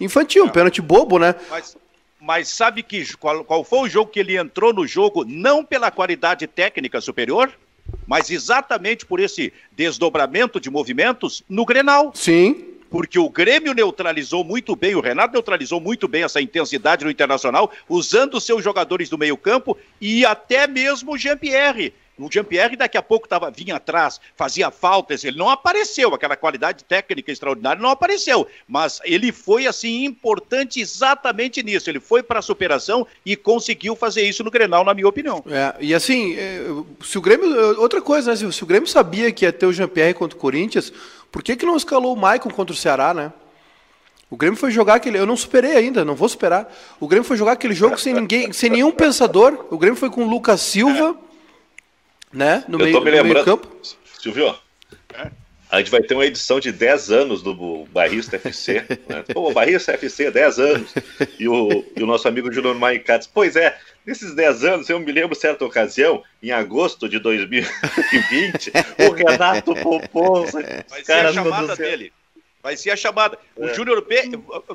[0.00, 1.34] infantil, um pênalti bobo, né?
[1.50, 1.76] Mas,
[2.20, 5.90] mas sabe que qual, qual foi o jogo que ele entrou no jogo não pela
[5.90, 7.50] qualidade técnica superior?
[8.06, 12.12] mas exatamente por esse desdobramento de movimentos no Grenal.
[12.14, 17.10] Sim porque o Grêmio neutralizou muito bem, o Renato neutralizou muito bem essa intensidade no
[17.10, 21.92] Internacional, usando seus jogadores do meio-campo e até mesmo o Jean-Pierre.
[22.18, 26.84] O Jean-Pierre daqui a pouco tava, vinha atrás, fazia faltas, ele não apareceu, aquela qualidade
[26.84, 32.42] técnica extraordinária não apareceu, mas ele foi assim importante exatamente nisso, ele foi para a
[32.42, 35.44] superação e conseguiu fazer isso no Grenal, na minha opinião.
[35.48, 36.66] É, e assim, é,
[37.02, 40.14] se o Grêmio, outra coisa, né, se o Grêmio sabia que ia ter o Jean-Pierre
[40.14, 40.92] contra o Corinthians,
[41.30, 43.32] por que, que não escalou o Maicon contra o Ceará, né?
[44.30, 45.18] O Grêmio foi jogar aquele.
[45.18, 46.70] Eu não superei ainda, não vou superar.
[47.00, 49.66] O Grêmio foi jogar aquele jogo sem ninguém, sem nenhum pensador.
[49.70, 51.16] O Grêmio foi com o Lucas Silva,
[52.32, 52.64] né?
[52.68, 53.68] No Eu meio, tô me lembrando, campo.
[54.20, 54.54] Silvio,
[55.14, 55.30] é.
[55.70, 58.84] a gente vai ter uma edição de 10 anos do Barrista FC.
[59.08, 59.24] Né?
[59.32, 60.94] Pô, o Barrista FC, 10 anos.
[61.38, 64.98] E o, e o nosso amigo Juliano Maicá disse, pois é, Nesses 10 anos, eu
[64.98, 68.72] me lembro certa ocasião, em agosto de 2020,
[69.06, 70.50] o Renato Popons.
[70.88, 72.10] Vai ser a chamada dele.
[72.62, 73.38] Vai ser a chamada.
[73.54, 73.74] O é.
[73.74, 74.30] Júnior B,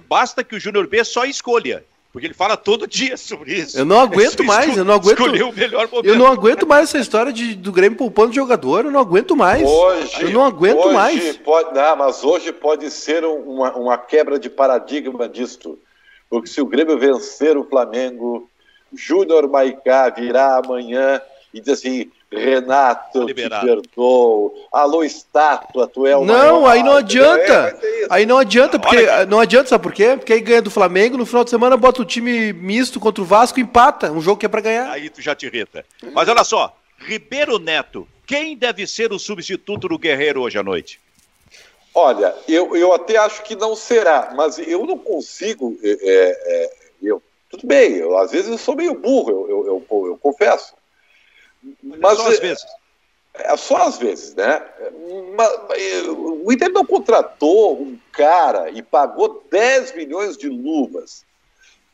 [0.07, 1.83] basta que o Júnior B só escolha.
[2.13, 3.75] Porque ele fala todo dia sobre isso.
[3.75, 5.19] Eu não aguento mais, eu não aguento.
[5.19, 6.05] Escolheu o melhor momento.
[6.05, 9.67] Eu não aguento mais essa história de, do Grêmio poupando jogador, eu não aguento mais.
[9.67, 11.37] Hoje, eu não aguento hoje mais.
[11.37, 15.79] Pode, não, mas hoje pode ser uma, uma quebra de paradigma disto.
[16.29, 18.47] Porque se o Grêmio vencer o Flamengo,
[18.93, 21.19] Júnior Maicá virá amanhã
[21.51, 24.53] e diz assim: Renato, te perdoo.
[24.71, 26.67] Alô, estátua, tu é o Não, maior.
[26.67, 27.77] aí não adianta.
[27.81, 29.05] É, aí não adianta, porque.
[29.27, 30.15] Não adianta, sabe por quê?
[30.17, 33.25] Porque aí ganha do Flamengo, no final de semana bota o time misto contra o
[33.25, 34.11] Vasco e empata.
[34.11, 34.89] Um jogo que é pra ganhar.
[34.89, 35.85] Aí tu já te irrita.
[36.13, 40.99] Mas olha só, Ribeiro Neto, quem deve ser o substituto do Guerreiro hoje à noite?
[41.95, 45.77] Olha, eu, eu até acho que não será, mas eu não consigo.
[45.83, 46.71] É, é,
[47.03, 50.73] eu, tudo bem, eu, às vezes eu sou meio burro, eu, eu, eu, eu confesso.
[51.81, 52.65] Mas, só às é, vezes.
[53.33, 54.61] É, só às vezes, né?
[55.35, 55.51] Mas,
[56.07, 61.25] o Inter não contratou um cara e pagou 10 milhões de luvas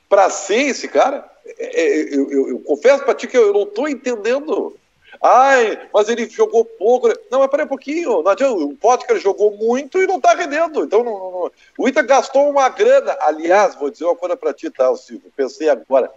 [0.09, 1.30] para ser esse cara.
[1.45, 4.76] É, é, eu, eu, eu confesso para ti que eu não estou entendendo.
[5.22, 7.09] Ai, mas ele jogou pouco.
[7.30, 8.24] Não, mas peraí um pouquinho.
[8.24, 8.53] Não adianta.
[8.53, 10.84] O Potker jogou muito e não está rendendo.
[10.84, 13.17] Então, não, não, o Inter gastou uma grana.
[13.22, 15.32] Aliás, vou dizer uma coisa para ti, tá, Silvio?
[15.36, 16.11] Pensei agora.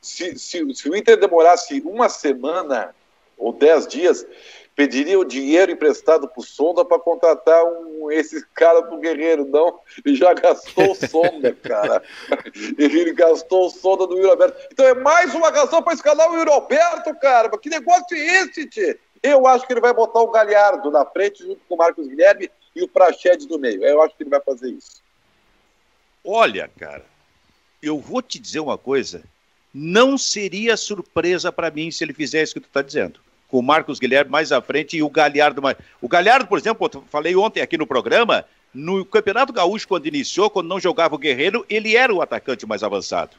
[0.00, 2.94] Se, se, se o Inter demorasse uma semana
[3.36, 4.26] ou dez dias,
[4.74, 9.44] pediria o dinheiro emprestado para o Sonda para contratar um, esse cara para o Guerreiro.
[9.46, 12.02] Não, ele já gastou o Sonda, cara.
[12.78, 14.68] Ele gastou o Sonda do Yuri Alberto.
[14.72, 17.50] Então é mais uma razão para escalar o Yuri Alberto, cara.
[17.58, 18.98] Que negócio é esse, tchê?
[19.22, 22.50] Eu acho que ele vai botar o Galhardo na frente junto com o Marcos Guilherme
[22.74, 23.84] e o Prachedes no meio.
[23.84, 25.02] Eu acho que ele vai fazer isso.
[26.24, 27.04] Olha, cara,
[27.82, 29.22] eu vou te dizer uma coisa
[29.72, 33.20] não seria surpresa para mim se ele fizesse isso que tu está dizendo.
[33.48, 35.76] Com o Marcos Guilherme mais à frente e o Galhardo mais.
[36.00, 40.50] O Galhardo, por exemplo, eu falei ontem aqui no programa, no Campeonato Gaúcho, quando iniciou,
[40.50, 43.36] quando não jogava o Guerreiro, ele era o atacante mais avançado.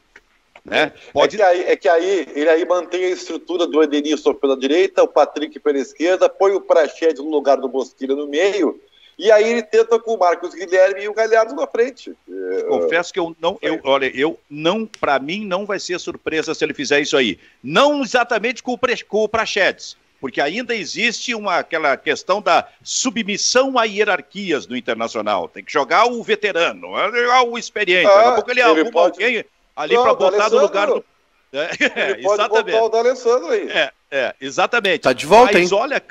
[0.64, 0.94] Né?
[1.12, 1.36] Pode...
[1.36, 5.02] É, que aí, é que aí ele aí mantém a estrutura do Edenilson pela direita,
[5.04, 8.80] o Patrick pela esquerda, põe o Prached no lugar do Bosquilha no meio
[9.18, 12.14] e aí ele tenta com o Marcos Guilherme e o Galhardo na frente.
[12.30, 16.54] É, Confesso que eu não, eu, olha, eu não, para mim não vai ser surpresa
[16.54, 17.40] se ele fizer isso aí.
[17.64, 23.78] Não exatamente com o, com o Prachedes, porque ainda existe uma, aquela questão da submissão
[23.78, 25.48] a hierarquias no internacional.
[25.48, 28.08] Tem que jogar o veterano, jogar o experiente.
[28.08, 29.24] Ah, Daqui a pouco ele, ele arruma pode...
[29.24, 29.46] alguém
[29.76, 31.06] ali para botar no lugar do.
[31.54, 31.70] É,
[32.12, 32.72] ele pode exatamente.
[32.72, 33.70] botar o D'Alessandro aí.
[33.70, 35.02] É, é, exatamente.
[35.02, 35.78] Tá de volta, Mas hein?
[35.78, 36.04] olha,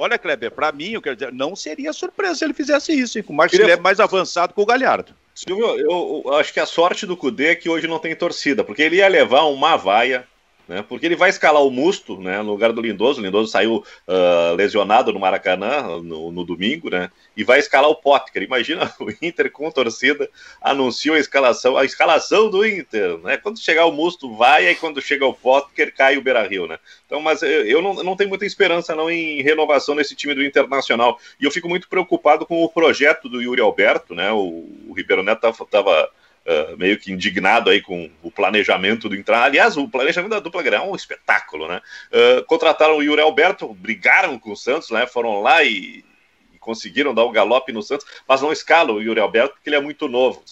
[0.00, 3.22] Olha, Kleber, para mim, eu quero dizer, não seria surpresa se ele fizesse isso, hein,
[3.22, 3.66] com o Marcos Queria...
[3.66, 5.14] Guilherme mais avançado que o Galhardo.
[5.34, 8.64] Silvio, eu, eu, acho que a sorte do Cudê é que hoje não tem torcida,
[8.64, 10.26] porque ele ia levar uma vaia
[10.70, 10.84] né?
[10.88, 12.40] Porque ele vai escalar o Musto, né?
[12.42, 13.20] No lugar do Lindoso.
[13.20, 17.10] O Lindoso saiu uh, lesionado no Maracanã no, no, domingo, né?
[17.36, 18.44] E vai escalar o Potker.
[18.44, 20.30] Imagina o Inter com torcida
[20.62, 23.36] anunciou a escalação, a escalação do Inter, né?
[23.36, 26.78] Quando chegar o Musto vai, aí quando chega o Potker cai o Beira-Rio, né?
[27.04, 30.44] Então, mas eu, eu não, não tenho muita esperança não em renovação nesse time do
[30.44, 31.18] Internacional.
[31.40, 34.30] E eu fico muito preocupado com o projeto do Yuri Alberto, né?
[34.30, 36.08] O, o Ribeiro Neto estava
[36.46, 39.42] Uh, meio que indignado aí com o planejamento do entrar.
[39.42, 41.82] Aliás, o planejamento da dupla Grenal é um espetáculo, né?
[42.10, 45.06] Uh, contrataram o Yuri Alberto, brigaram com o Santos, né?
[45.06, 46.02] Foram lá e,
[46.52, 49.76] e, conseguiram dar o galope no Santos, mas não escalam o Yuri Alberto porque ele
[49.76, 50.42] é muito novo.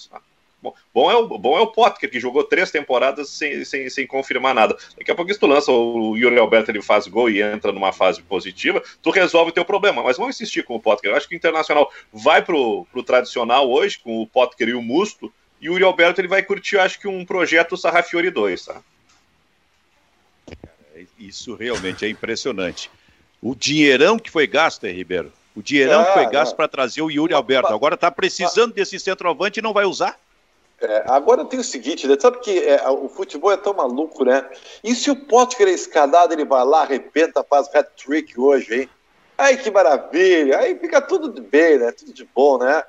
[0.60, 4.06] Bom, bom, é o, bom é o Potker, que jogou três temporadas sem, sem, sem
[4.06, 4.76] confirmar nada.
[4.96, 8.22] Daqui a pouco, tu lança o Yuri Alberto, ele faz gol e entra numa fase
[8.22, 10.02] positiva, tu resolve o teu problema.
[10.02, 11.10] Mas vamos insistir com o Potker.
[11.10, 14.82] Eu acho que o Internacional vai pro, pro tradicional hoje, com o Potker e o
[14.82, 18.80] Musto, e o Yuri Alberto ele vai curtir, acho que, um projeto Sarrafiori 2, tá?
[21.18, 22.90] Isso realmente é impressionante.
[23.42, 25.32] O dinheirão que foi gasto, hein, Ribeiro?
[25.54, 27.72] O dinheirão que foi é, gasto para trazer o Yuri Alberto.
[27.72, 30.18] Agora está precisando desse centroavante e não vai usar?
[30.80, 32.16] É, agora tem o seguinte, né?
[32.20, 34.48] sabe que é, o futebol é tão maluco, né?
[34.84, 38.90] E se o Potker é escalado, ele vai lá, arrebenta, faz hat-trick hoje, hein?
[39.36, 40.58] Ai, que maravilha!
[40.58, 41.90] Aí fica tudo bem, né?
[41.90, 42.82] Tudo de bom, né?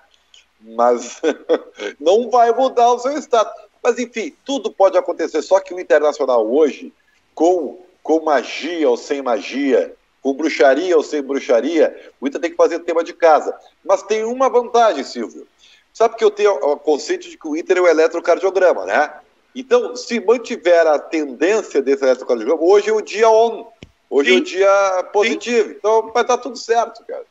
[0.61, 1.21] Mas
[1.99, 3.49] não vai mudar o seu estado.
[3.81, 5.41] Mas enfim, tudo pode acontecer.
[5.41, 6.93] Só que o Internacional hoje,
[7.33, 12.57] com, com magia ou sem magia, com bruxaria ou sem bruxaria, o Inter tem que
[12.57, 13.57] fazer tema de casa.
[13.83, 15.47] Mas tem uma vantagem, Silvio.
[15.93, 19.13] Sabe que eu tenho o conceito de que o Inter é o eletrocardiograma, né?
[19.55, 23.67] Então, se mantiver a tendência desse eletrocardiograma, hoje é o dia on.
[24.09, 24.35] Hoje Sim.
[24.35, 25.69] é o dia positivo.
[25.69, 25.75] Sim.
[25.77, 27.25] Então vai estar tudo certo, cara.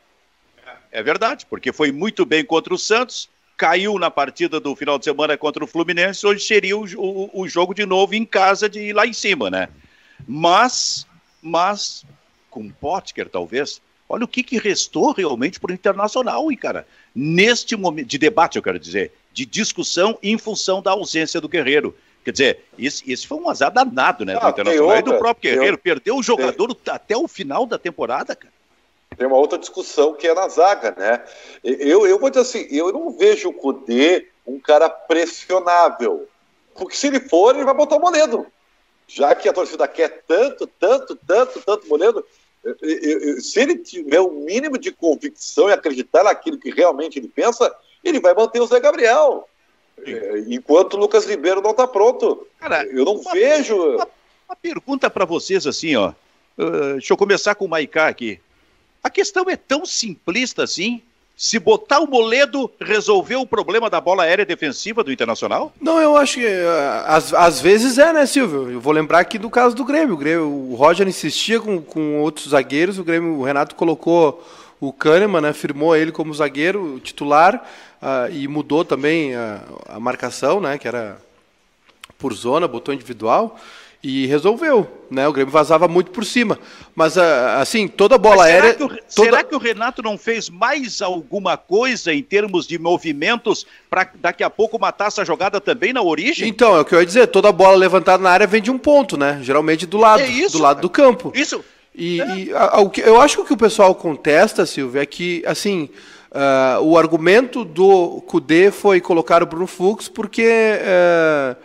[0.91, 5.05] É verdade, porque foi muito bem contra o Santos, caiu na partida do final de
[5.05, 8.79] semana contra o Fluminense, hoje seria o, o, o jogo de novo em casa de
[8.79, 9.69] ir lá em cima, né?
[10.27, 11.05] Mas,
[11.41, 12.05] mas,
[12.49, 16.87] com Potker talvez, olha o que, que restou realmente para o Internacional, hein, cara?
[17.13, 21.95] Neste momento, de debate, eu quero dizer, de discussão em função da ausência do Guerreiro.
[22.23, 25.19] Quer dizer, esse, esse foi um azar danado, né, do ah, Internacional outra, e do
[25.19, 25.77] próprio Guerreiro.
[25.77, 28.53] Perdeu o jogador tem, até o final da temporada, cara.
[29.19, 31.21] Tem uma outra discussão que é na zaga, né?
[31.61, 36.25] Eu, eu vou dizer assim, eu não vejo o Cudê um cara pressionável.
[36.73, 38.47] Porque se ele for, ele vai botar o Moledo.
[39.05, 42.25] Já que a torcida quer tanto, tanto, tanto, tanto Moledo,
[43.41, 48.21] se ele tiver o mínimo de convicção e acreditar naquilo que realmente ele pensa, ele
[48.21, 49.49] vai manter o Zé Gabriel.
[50.01, 52.47] É, enquanto o Lucas Ribeiro não está pronto.
[52.57, 53.75] Cara, eu não uma, vejo.
[53.95, 54.07] Uma,
[54.47, 56.13] uma pergunta para vocês assim, ó.
[56.57, 58.39] Uh, deixa eu começar com o Maicá aqui.
[59.03, 61.01] A questão é tão simplista assim?
[61.35, 65.71] Se botar o Moledo, resolveu o problema da bola aérea defensiva do Internacional?
[65.79, 66.45] Não, eu acho que
[67.05, 68.69] às, às vezes é, né, Silvio?
[68.69, 70.15] Eu vou lembrar aqui do caso do Grêmio.
[70.15, 74.45] O, Grêmio, o Roger insistia com, com outros zagueiros, o Grêmio, o Renato colocou
[74.81, 77.65] o Kahneman, né, firmou ele como zagueiro titular
[78.01, 81.17] uh, e mudou também a, a, marcação, né, que era
[82.17, 83.57] por zona, botou individual
[84.01, 85.27] e resolveu, né?
[85.27, 86.57] O Grêmio vazava muito por cima,
[86.95, 87.21] mas uh,
[87.57, 88.73] assim toda a bola será aérea.
[88.73, 89.01] Que o, toda...
[89.07, 94.41] Será que o Renato não fez mais alguma coisa em termos de movimentos para daqui
[94.41, 96.47] a pouco matar essa jogada também na origem?
[96.47, 97.27] Então é o que eu ia dizer.
[97.27, 99.39] Toda bola levantada na área vem de um ponto, né?
[99.41, 101.33] Geralmente do lado, é isso, do lado do campo.
[101.35, 101.63] Isso.
[101.93, 102.37] E, é.
[102.37, 105.89] e a, a, eu acho que o que o pessoal contesta, Silvio, é que assim
[106.29, 111.57] Uh, o argumento do Cudê foi colocar o Bruno Fux porque uh,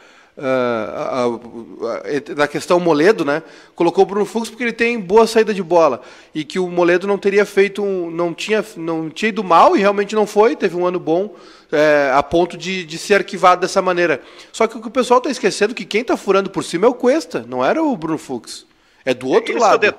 [2.37, 3.43] na questão Moledo, né,
[3.75, 6.03] colocou o Bruno Fux porque ele tem boa saída de bola
[6.35, 9.81] e que o Moledo não teria feito um, não tinha não tinha ido mal e
[9.81, 11.35] realmente não foi, teve um ano bom
[11.71, 14.21] é, a ponto de, de ser arquivado dessa maneira.
[14.53, 16.87] Só que o que o pessoal está esquecendo é que quem está furando por cima
[16.87, 18.67] é o Cuesta, não era o Bruno Fux,
[19.05, 19.87] é do outro lado.
[19.87, 19.95] É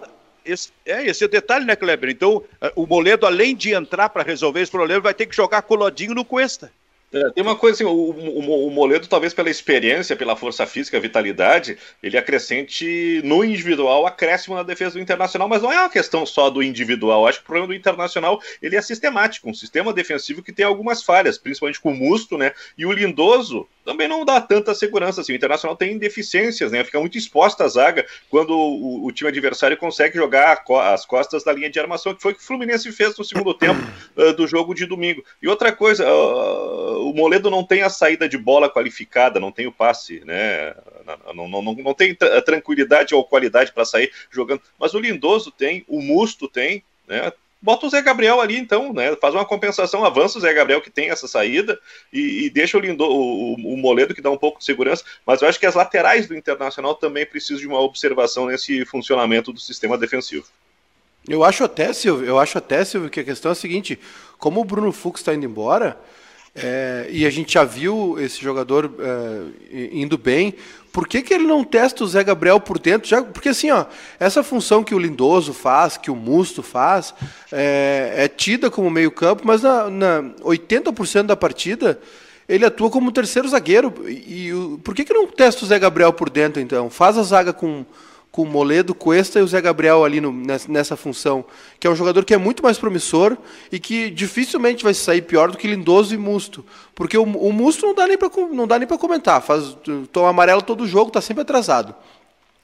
[0.45, 2.09] esse, é, esse é o detalhe, né, Kleber?
[2.11, 5.63] Então, eh, o Moledo, além de entrar para resolver esse problema, vai ter que jogar
[5.63, 6.71] coladinho no Cuesta.
[7.15, 10.99] É, tem uma coisa assim, o, o, o, Moledo, talvez pela experiência, pela força física,
[10.99, 16.25] vitalidade, ele acrescente no individual acréscimo na defesa do Internacional, mas não é uma questão
[16.25, 17.25] só do individual.
[17.25, 21.03] Acho que o problema do Internacional ele é sistemático, um sistema defensivo que tem algumas
[21.03, 22.51] falhas, principalmente com o Musto, né?
[22.77, 25.31] E o Lindoso também não dá tanta segurança assim.
[25.31, 26.83] O Internacional tem deficiências, né?
[26.83, 31.53] Fica muito exposta à zaga quando o, o time adversário consegue jogar as costas da
[31.53, 33.79] linha de armação, que foi o que o Fluminense fez no segundo tempo
[34.17, 35.23] uh, do jogo de domingo.
[35.41, 39.67] E outra coisa, uh, o Moledo não tem a saída de bola qualificada, não tem
[39.67, 40.73] o passe, né?
[41.33, 44.61] Não, não, não, não tem tranquilidade ou qualidade para sair jogando.
[44.79, 47.31] Mas o Lindoso tem, o Musto tem, né?
[47.65, 49.15] Bota o Zé Gabriel ali, então, né?
[49.15, 51.79] Faz uma compensação, avança o Zé Gabriel que tem essa saída
[52.13, 55.03] e, e deixa o, Lindo, o, o, Moledo que dá um pouco de segurança.
[55.25, 59.51] Mas eu acho que as laterais do Internacional também precisam de uma observação nesse funcionamento
[59.51, 60.45] do sistema defensivo.
[61.27, 63.99] Eu acho até, Silvio, eu acho até, Silvio, que a questão é a seguinte:
[64.37, 65.97] como o Bruno Fux está indo embora,
[66.55, 70.55] é, e a gente já viu esse jogador é, indo bem.
[70.91, 73.09] Por que, que ele não testa o Zé Gabriel por dentro?
[73.09, 73.85] Já, porque assim, ó,
[74.17, 77.13] essa função que o Lindoso faz, que o Musto faz,
[77.51, 81.99] é, é tida como meio campo, mas na, na 80% da partida
[82.47, 83.93] ele atua como terceiro zagueiro.
[84.07, 86.89] E, e por que, que não testa o Zé Gabriel por dentro, então?
[86.89, 87.85] Faz a zaga com
[88.35, 90.29] com o Moledo, Cuesta e o Zé Gabriel ali no,
[90.67, 91.45] nessa, função,
[91.79, 93.37] que é um jogador que é muito mais promissor
[93.71, 97.85] e que dificilmente vai sair pior do que Lindoso e Musto, porque o, o Musto
[97.85, 99.77] não dá nem para não dá nem para comentar, faz
[100.11, 101.95] toma amarelo todo jogo, está sempre atrasado.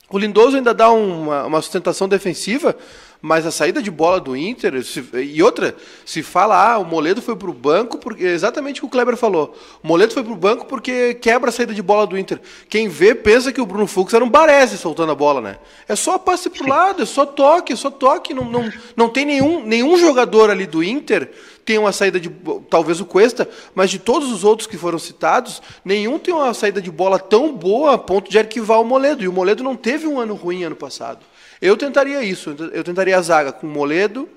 [0.10, 2.76] O Lindoso ainda dá uma, uma sustentação defensiva,
[3.22, 7.22] mas a saída de bola do Inter, se, e outra, se fala, ah, o Moledo
[7.22, 9.56] foi para o banco, porque exatamente o que o Kleber falou.
[9.84, 12.42] O Moledo foi para o banco porque quebra a saída de bola do Inter.
[12.68, 15.58] Quem vê pensa que o Bruno Fux era um Baresi soltando a bola, né?
[15.88, 18.34] É só passe para o lado, é só toque, é só toque.
[18.34, 21.30] Não, não, não tem nenhum, nenhum jogador ali do Inter
[21.64, 22.30] tem uma saída de
[22.70, 26.82] talvez o Cuesta, mas de todos os outros que foram citados, nenhum tem uma saída
[26.82, 29.24] de bola tão boa a ponto de arquivar o Moledo.
[29.24, 31.20] E o Moledo não teve um ano ruim ano passado.
[31.62, 34.28] Eu tentaria isso, eu tentaria a zaga com Moledo,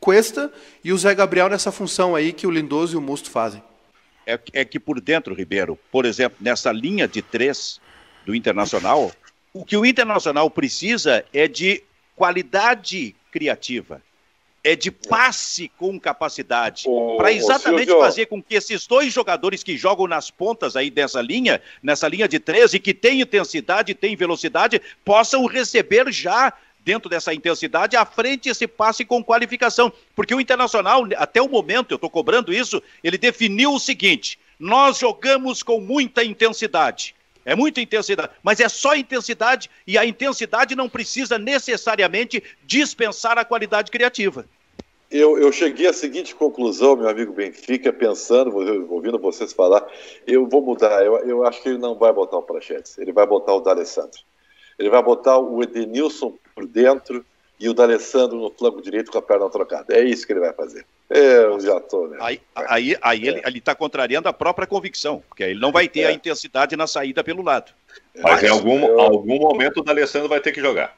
[0.00, 0.50] Cuesta
[0.82, 3.62] e o Zé Gabriel nessa função aí que o Lindoso e o Musto fazem.
[4.26, 7.80] É, é que por dentro, Ribeiro, por exemplo, nessa linha de três
[8.24, 9.12] do Internacional,
[9.52, 11.82] o que o Internacional precisa é de
[12.16, 14.00] qualidade criativa
[14.64, 16.84] é de passe com capacidade,
[17.16, 21.60] para exatamente fazer com que esses dois jogadores que jogam nas pontas aí dessa linha,
[21.82, 26.52] nessa linha de três e que tem intensidade, e tem velocidade, possam receber já
[26.84, 29.92] dentro dessa intensidade, à frente esse passe com qualificação.
[30.14, 34.98] Porque o Internacional, até o momento, eu estou cobrando isso, ele definiu o seguinte: nós
[34.98, 37.14] jogamos com muita intensidade.
[37.44, 43.44] É muita intensidade, mas é só intensidade e a intensidade não precisa necessariamente dispensar a
[43.44, 44.46] qualidade criativa.
[45.10, 48.54] eu, eu cheguei à seguinte conclusão, meu amigo Benfica, pensando,
[48.90, 49.86] ouvindo vocês falar,
[50.26, 51.04] eu vou mudar.
[51.04, 54.20] Eu, eu acho que ele não vai botar o Prachetes, ele vai botar o D'Alessandro.
[54.78, 57.24] Ele vai botar o Edenilson por dentro
[57.62, 59.94] e o D'Alessandro no flanco direito com a perna trocada.
[59.94, 60.84] É isso que ele vai fazer.
[61.08, 62.18] Eu já tô, né?
[62.20, 63.42] Aí, aí, aí é.
[63.46, 66.06] ele está contrariando a própria convicção, porque ele não vai ter é.
[66.08, 67.70] a intensidade na saída pelo lado.
[68.16, 69.00] Mas, Mas em algum, eu...
[69.00, 70.96] algum momento o D'Alessandro vai ter que jogar.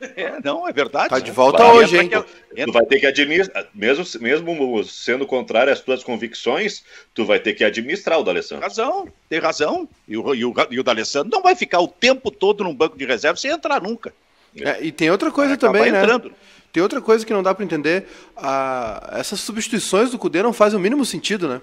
[0.00, 1.10] É, não, é verdade.
[1.10, 2.10] Tá de volta vai, hoje, hein?
[2.10, 6.84] Tu vai ter que administrar, mesmo, mesmo sendo contrário às tuas convicções,
[7.14, 8.60] tu vai ter que administrar o D'Alessandro.
[8.60, 9.88] Tem razão, tem razão.
[10.08, 12.98] E o, e o, e o D'Alessandro não vai ficar o tempo todo num banco
[12.98, 14.12] de reserva sem entrar nunca.
[14.60, 16.02] É, e tem outra coisa também, né?
[16.02, 16.32] Entrando.
[16.72, 18.06] Tem outra coisa que não dá para entender.
[18.36, 21.60] Ah, essas substituições do Cudê não fazem o mínimo sentido, né?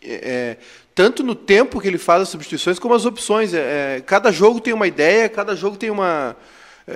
[0.00, 0.56] É, é,
[0.94, 3.54] tanto no tempo que ele faz as substituições, como as opções.
[3.54, 6.36] É, é cada jogo tem uma ideia, cada jogo tem uma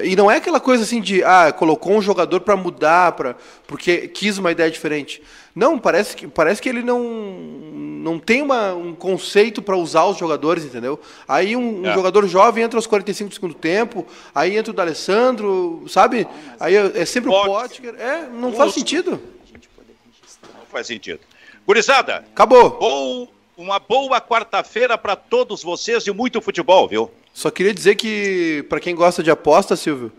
[0.03, 4.09] e não é aquela coisa assim de, ah, colocou um jogador para mudar, pra, porque
[4.09, 5.23] quis uma ideia diferente.
[5.55, 10.19] Não, parece que, parece que ele não, não tem uma, um conceito para usar os
[10.19, 11.01] jogadores, entendeu?
[11.27, 11.91] Aí um, é.
[11.91, 16.27] um, jogador jovem entra aos 45 do segundo tempo, aí entra o D'Alessandro, sabe?
[16.61, 17.95] Aí é, é sempre o Potker.
[17.99, 19.21] É, não faz sentido.
[20.43, 21.21] Não faz sentido.
[21.67, 22.25] Gurizada.
[22.33, 22.77] Acabou.
[22.81, 27.11] Ou uma boa quarta-feira para todos vocês e muito futebol, viu?
[27.37, 30.11] Só queria dizer que, para quem gosta de aposta, Silvio,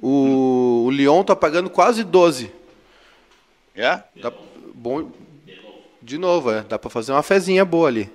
[0.00, 0.84] o, hum.
[0.84, 2.52] o Lyon tá pagando quase 12.
[3.74, 3.96] É?
[4.22, 4.32] Tá
[4.72, 5.10] bom.
[6.00, 6.62] De novo, é.
[6.62, 8.08] Dá para fazer uma fezinha boa ali.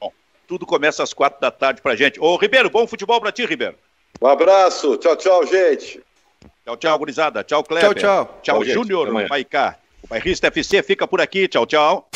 [0.00, 0.10] Bom,
[0.48, 2.18] tudo começa às quatro da tarde pra gente.
[2.18, 3.76] Ô, Ribeiro, bom futebol pra ti, Ribeiro.
[4.22, 4.96] Um abraço.
[4.96, 6.02] Tchau, tchau, gente.
[6.64, 7.44] Tchau, tchau, gurizada.
[7.44, 7.90] Tjau, Kleber.
[7.90, 8.40] Tchau, tchau.
[8.42, 9.76] Tchau, tchau Júnior Maicá.
[10.02, 11.46] O Bairrista FC fica por aqui.
[11.46, 12.08] Tchau, tchau.